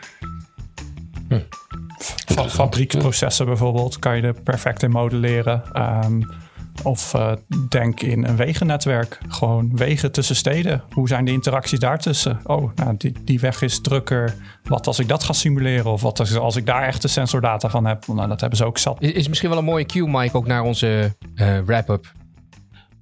Fa- 2.27 2.49
fabrieksprocessen 2.49 3.47
bijvoorbeeld 3.47 3.99
kan 3.99 4.17
je 4.17 4.23
er 4.23 4.43
perfect 4.43 4.83
in 4.83 4.91
modelleren. 4.91 5.63
Ehm, 5.73 6.23
of 6.83 7.15
eh, 7.15 7.33
denk 7.69 8.01
in 8.01 8.25
een 8.25 8.37
wegennetwerk. 8.37 9.19
Gewoon 9.29 9.77
wegen 9.77 10.13
tussen 10.13 10.37
steden. 10.37 10.83
Hoe 10.93 11.09
zijn 11.09 11.25
de 11.25 11.33
interacties 11.33 11.79
daartussen? 11.79 12.41
Oh, 12.45 12.71
nou, 12.75 12.95
die, 12.97 13.13
die 13.25 13.41
weg 13.41 13.63
is 13.63 13.81
drukker. 13.81 14.35
Wat 14.63 14.87
als 14.87 14.99
ik 14.99 15.09
dat 15.09 15.25
ga 15.25 15.33
simuleren? 15.33 15.91
Of 15.93 16.03
wat 16.03 16.21
als, 16.21 16.37
als 16.37 16.57
ik 16.57 16.67
daar 16.67 16.83
echte 16.83 17.09
sensordata 17.09 17.71
van 17.71 17.87
heb? 17.87 18.07
Nou, 18.07 18.29
dat 18.29 18.41
hebben 18.41 18.59
ze 18.59 18.65
ook 18.65 18.79
zat. 18.79 19.03
Is, 19.03 19.13
is 19.13 19.29
misschien 19.29 19.49
wel 19.49 19.59
een 19.59 19.65
mooie 19.65 19.87
cue, 19.87 20.09
Mike, 20.09 20.37
ook 20.37 20.47
naar 20.47 20.63
onze 20.63 21.17
eh, 21.35 21.59
wrap-up. 21.59 22.13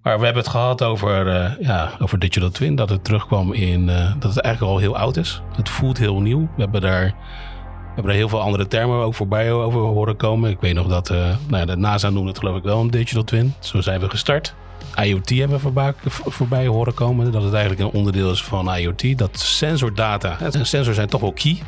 Maar 0.02 0.18
we 0.18 0.24
hebben 0.24 0.42
het 0.42 0.52
gehad 0.52 0.82
over, 0.82 1.28
eh, 1.28 1.50
ja, 1.60 1.90
over 1.98 2.18
Digital 2.18 2.50
Twin. 2.50 2.74
Dat 2.74 2.88
het 2.88 3.04
terugkwam 3.04 3.52
in 3.52 3.88
eh, 3.88 4.12
dat 4.18 4.34
het 4.34 4.42
eigenlijk 4.42 4.74
al 4.74 4.80
heel 4.80 4.96
oud 4.96 5.16
is. 5.16 5.42
Het 5.56 5.68
voelt 5.68 5.98
heel 5.98 6.20
nieuw. 6.20 6.40
We 6.40 6.62
hebben 6.62 6.80
daar, 6.80 7.04
we 7.04 7.94
hebben 7.94 8.12
er 8.12 8.18
heel 8.18 8.28
veel 8.28 8.40
andere 8.40 8.66
termen 8.66 8.96
ook 8.96 9.14
voorbij 9.14 9.52
over 9.52 9.80
horen 9.80 10.16
komen. 10.16 10.50
Ik 10.50 10.60
weet 10.60 10.74
nog 10.74 10.86
dat 10.88 11.10
eh, 11.10 11.16
nou 11.18 11.58
ja, 11.58 11.64
de 11.64 11.76
NASA 11.76 12.10
noemde 12.10 12.28
het 12.28 12.38
geloof 12.38 12.56
ik 12.56 12.62
wel 12.62 12.80
een 12.80 12.90
Digital 12.90 13.24
Twin. 13.24 13.54
Zo 13.58 13.80
zijn 13.80 14.00
we 14.00 14.10
gestart. 14.10 14.54
IoT 15.02 15.28
hebben 15.28 15.56
we 15.56 15.62
voorbij, 15.62 15.92
voorbij 16.06 16.66
horen 16.66 16.94
komen. 16.94 17.32
Dat 17.32 17.42
het 17.42 17.52
eigenlijk 17.52 17.82
een 17.82 17.98
onderdeel 17.98 18.30
is 18.30 18.42
van 18.42 18.74
IoT. 18.74 19.18
Dat 19.18 19.38
sensordata. 19.38 20.40
En 20.40 20.66
sensors 20.66 20.96
zijn 20.96 21.08
toch 21.08 21.20
wel 21.20 21.32
key. 21.32 21.58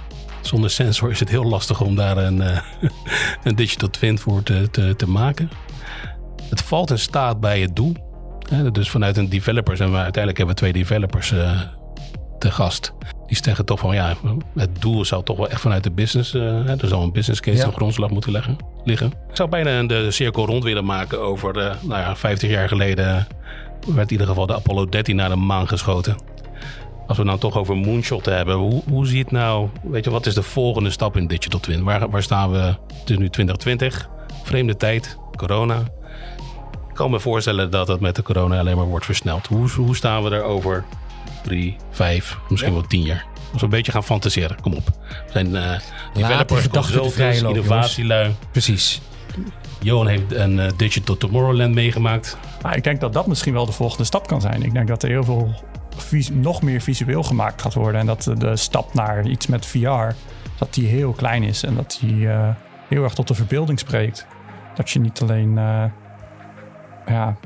Zonder 0.40 0.70
sensor 0.70 1.10
is 1.10 1.20
het 1.20 1.28
heel 1.28 1.44
lastig 1.44 1.80
om 1.80 1.96
daar 1.96 2.16
een, 2.16 2.42
een 3.44 3.56
digital 3.56 3.90
twin 3.90 4.18
voor 4.18 4.42
te, 4.42 4.94
te 4.96 5.08
maken. 5.08 5.50
Het 6.48 6.62
valt 6.62 6.90
in 6.90 6.98
staat 6.98 7.40
bij 7.40 7.60
het 7.60 7.76
doel. 7.76 8.09
Dus 8.72 8.90
vanuit 8.90 9.16
een 9.16 9.28
developers, 9.28 9.80
en 9.80 9.90
we, 9.90 9.96
uiteindelijk 9.96 10.36
hebben 10.36 10.54
we 10.54 10.60
twee 10.60 10.72
developers 10.72 11.32
eh, 11.32 11.60
te 12.38 12.50
gast. 12.50 12.92
Die 13.26 13.38
zeggen 13.42 13.64
toch 13.64 13.78
van 13.78 13.94
ja, 13.94 14.14
het 14.56 14.80
doel 14.80 15.04
zou 15.04 15.24
toch 15.24 15.36
wel 15.36 15.48
echt 15.48 15.60
vanuit 15.60 15.84
de 15.84 15.90
business. 15.90 16.34
eh, 16.34 16.68
er 16.82 16.88
zal 16.88 17.02
een 17.02 17.12
business 17.12 17.40
case 17.40 17.56
Ja. 17.56 17.66
op 17.68 17.74
grondslag 17.74 18.10
moeten 18.10 18.32
leggen, 18.32 18.56
liggen. 18.84 19.06
Ik 19.06 19.36
zou 19.36 19.48
bijna 19.48 19.82
de 19.82 20.10
cirkel 20.10 20.46
rond 20.46 20.64
willen 20.64 20.84
maken 20.84 21.20
over, 21.20 21.56
eh, 21.58 21.74
nou 21.82 22.00
ja, 22.00 22.16
50 22.16 22.50
jaar 22.50 22.68
geleden 22.68 23.26
werd 23.86 24.06
in 24.06 24.10
ieder 24.12 24.26
geval 24.26 24.46
de 24.46 24.54
Apollo 24.54 24.86
13 24.88 25.16
naar 25.16 25.28
de 25.28 25.36
maan 25.36 25.68
geschoten. 25.68 26.16
Als 27.06 27.18
we 27.18 27.24
nou 27.24 27.38
toch 27.38 27.56
over 27.56 27.76
moonshot 27.76 28.26
hebben, 28.26 28.54
hoe, 28.54 28.82
hoe 28.88 29.06
zie 29.06 29.16
je 29.16 29.22
het 29.22 29.32
nou? 29.32 29.68
Weet 29.82 30.04
je, 30.04 30.10
wat 30.10 30.26
is 30.26 30.34
de 30.34 30.42
volgende 30.42 30.90
stap 30.90 31.16
in 31.16 31.26
Digital 31.26 31.60
Twin? 31.60 31.84
Waar, 31.84 32.10
waar 32.10 32.22
staan 32.22 32.50
we? 32.50 32.58
Het 32.58 33.10
is 33.10 33.18
nu 33.18 33.28
2020, 33.28 34.08
vreemde 34.42 34.76
tijd, 34.76 35.18
corona. 35.36 35.82
Ik 37.00 37.06
kan 37.06 37.14
me 37.14 37.20
voorstellen 37.22 37.70
dat 37.70 37.88
het 37.88 38.00
met 38.00 38.16
de 38.16 38.22
corona 38.22 38.58
alleen 38.58 38.76
maar 38.76 38.86
wordt 38.86 39.04
versneld. 39.04 39.46
Hoe, 39.46 39.70
hoe 39.70 39.96
staan 39.96 40.22
we 40.22 40.30
er 40.30 40.42
over 40.42 40.84
drie, 41.42 41.76
vijf, 41.90 42.38
misschien 42.48 42.72
wel 42.72 42.86
tien 42.86 43.02
jaar? 43.02 43.26
Als 43.52 43.60
we 43.60 43.64
een 43.64 43.70
beetje 43.70 43.92
gaan 43.92 44.04
fantaseren, 44.04 44.60
kom 44.60 44.72
op. 44.74 44.86
We 44.86 45.32
zijn 45.32 45.56
eh 45.56 45.78
developers, 46.14 46.68
consultants, 46.68 47.42
innovatielui. 47.42 48.34
Precies. 48.52 49.00
Johan 49.82 50.06
heeft 50.06 50.32
een 50.32 50.58
eh, 50.60 50.70
Digital 50.76 51.16
Tomorrowland 51.16 51.74
meegemaakt. 51.74 52.36
Maar 52.62 52.76
ik 52.76 52.84
denk 52.84 53.00
dat 53.00 53.12
dat 53.12 53.26
misschien 53.26 53.52
wel 53.52 53.66
de 53.66 53.72
volgende 53.72 54.04
stap 54.04 54.26
kan 54.26 54.40
zijn. 54.40 54.62
Ik 54.62 54.72
denk 54.72 54.88
dat 54.88 55.02
er 55.02 55.08
heel 55.08 55.24
veel 55.24 55.54
vis- 55.96 56.30
nog 56.32 56.62
meer 56.62 56.80
visueel 56.80 57.22
gemaakt 57.22 57.62
gaat 57.62 57.74
worden. 57.74 58.00
En 58.00 58.06
dat 58.06 58.22
de- 58.38 58.56
stap 58.56 58.94
naar 58.94 59.26
iets 59.26 59.46
met 59.46 59.66
VR, 59.66 60.14
dat 60.58 60.74
die 60.74 60.86
heel 60.86 61.12
klein 61.12 61.42
is. 61.42 61.62
En 61.62 61.74
dat 61.74 61.98
die 62.00 62.28
eh, 62.28 62.48
heel 62.88 63.02
erg 63.04 63.14
tot 63.14 63.28
de 63.28 63.34
verbeelding 63.34 63.78
spreekt. 63.78 64.26
Dat 64.74 64.90
je 64.90 65.00
niet 65.00 65.20
alleen 65.20 65.58
ja, 67.10 67.36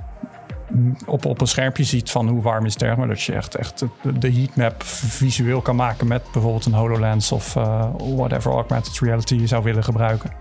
op, 1.07 1.25
op 1.25 1.41
een 1.41 1.47
schermpje 1.47 1.85
ziet 1.85 2.11
van 2.11 2.29
hoe 2.29 2.43
warm 2.43 2.67
is 2.67 2.75
het. 2.79 2.97
Maar 2.97 3.09
dat 3.09 3.23
je 3.23 3.33
echt, 3.33 3.55
echt 3.55 3.85
de, 4.19 4.33
heatmap 4.33 4.83
visueel 4.83 5.61
kan 5.61 5.77
maken 5.77 6.07
met 6.07 6.23
bijvoorbeeld 6.33 6.65
een 6.65 6.73
HoloLens 6.73 7.33
of 7.33 7.57
uh, 7.57 7.87
whatever 8.17 8.53
augmented 8.53 8.99
reality 8.99 9.35
je 9.35 9.47
zou 9.47 9.63
willen 9.63 9.85
gebruiken. 9.85 10.33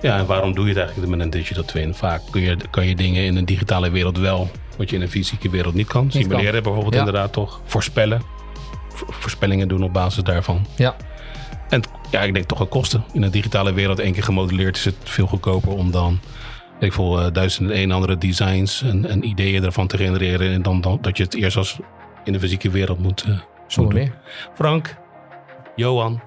Ja, 0.00 0.18
en 0.18 0.26
waarom 0.26 0.54
doe 0.54 0.64
je 0.64 0.70
het 0.70 0.78
eigenlijk 0.78 1.10
met 1.10 1.20
een 1.20 1.30
digital 1.30 1.64
twin? 1.64 1.94
Vaak 1.94 2.20
kun 2.30 2.40
je, 2.40 2.56
kan 2.70 2.86
je 2.86 2.94
dingen 2.94 3.24
in 3.24 3.36
een 3.36 3.44
digitale 3.44 3.90
wereld 3.90 4.18
wel, 4.18 4.50
wat 4.76 4.90
je 4.90 4.96
in 4.96 5.02
een 5.02 5.10
fysieke 5.10 5.50
wereld 5.50 5.74
niet 5.74 5.86
kan. 5.86 6.10
Simuleren 6.10 6.62
bijvoorbeeld 6.62 6.94
inderdaad 6.94 7.32
toch. 7.32 7.60
Voorspellen. 7.64 8.22
voorspellingen 8.94 9.68
doen 9.68 9.82
op 9.82 9.92
basis 9.92 10.22
daarvan. 10.22 10.66
Ja. 10.76 10.96
En 11.68 11.82
ja, 12.10 12.20
ik 12.20 12.34
denk 12.34 12.46
toch 12.46 12.60
een 12.60 12.68
kosten. 12.68 13.04
In 13.12 13.22
een 13.22 13.30
digitale 13.30 13.72
wereld 13.72 13.98
één 13.98 14.12
keer 14.12 14.22
gemodelleerd 14.22 14.76
is 14.76 14.84
het 14.84 14.96
veel 15.02 15.26
goedkoper 15.26 15.72
om 15.72 15.90
dan 15.90 16.20
ik 16.84 16.92
voel 16.92 17.20
uh, 17.20 17.26
duizenden 17.32 17.76
en 17.76 17.90
andere 17.90 18.18
designs 18.18 18.82
en, 18.82 19.08
en, 19.08 19.24
ideeën 19.24 19.64
ervan 19.64 19.86
te 19.86 19.96
genereren. 19.96 20.52
En 20.52 20.62
dan, 20.62 20.80
dan, 20.80 20.98
dat 21.00 21.16
je 21.16 21.22
het 21.22 21.34
eerst 21.34 21.56
als 21.56 21.78
in 22.24 22.32
de 22.32 22.40
fysieke 22.40 22.70
wereld 22.70 22.98
moet, 22.98 23.24
uh, 23.76 23.88
meer. 23.88 24.12
Frank, 24.54 24.96
Johan, 25.76 26.20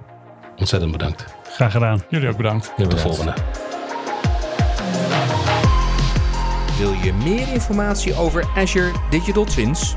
ontzettend 0.56 0.92
bedankt. 0.92 1.26
Graag 1.44 1.72
gedaan. 1.72 2.02
Jullie 2.10 2.30
ook 2.30 2.38
bedankt. 2.38 2.74
Tot 2.78 2.92
de 2.92 2.98
volgende. 2.98 3.34
Wil 6.78 6.92
je 6.92 7.14
meer 7.14 7.54
informatie 7.54 8.16
over 8.16 8.48
Azure 8.56 8.92
Digital 9.10 9.46
Twins? 9.46 9.96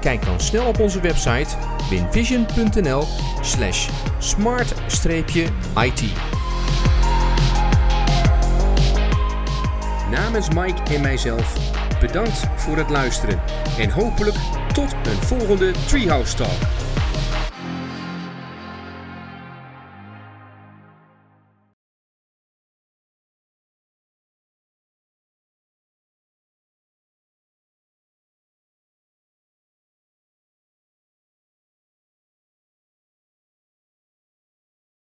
Kijk 0.00 0.24
dan 0.24 0.40
snel 0.40 0.66
op 0.66 0.80
onze 0.80 1.00
website 1.00 1.56
winvision.nl 1.90 3.04
slash 3.40 3.88
smart-it. 4.18 6.29
Namens 10.10 10.48
Mike 10.48 10.94
en 10.94 11.00
mijzelf 11.00 11.54
bedankt 12.00 12.46
voor 12.56 12.76
het 12.76 12.90
luisteren 12.90 13.40
en 13.78 13.90
hopelijk 13.90 14.36
tot 14.72 14.92
een 14.92 15.22
volgende 15.22 15.72
Treehouse 15.86 16.36
Talk. 16.36 16.58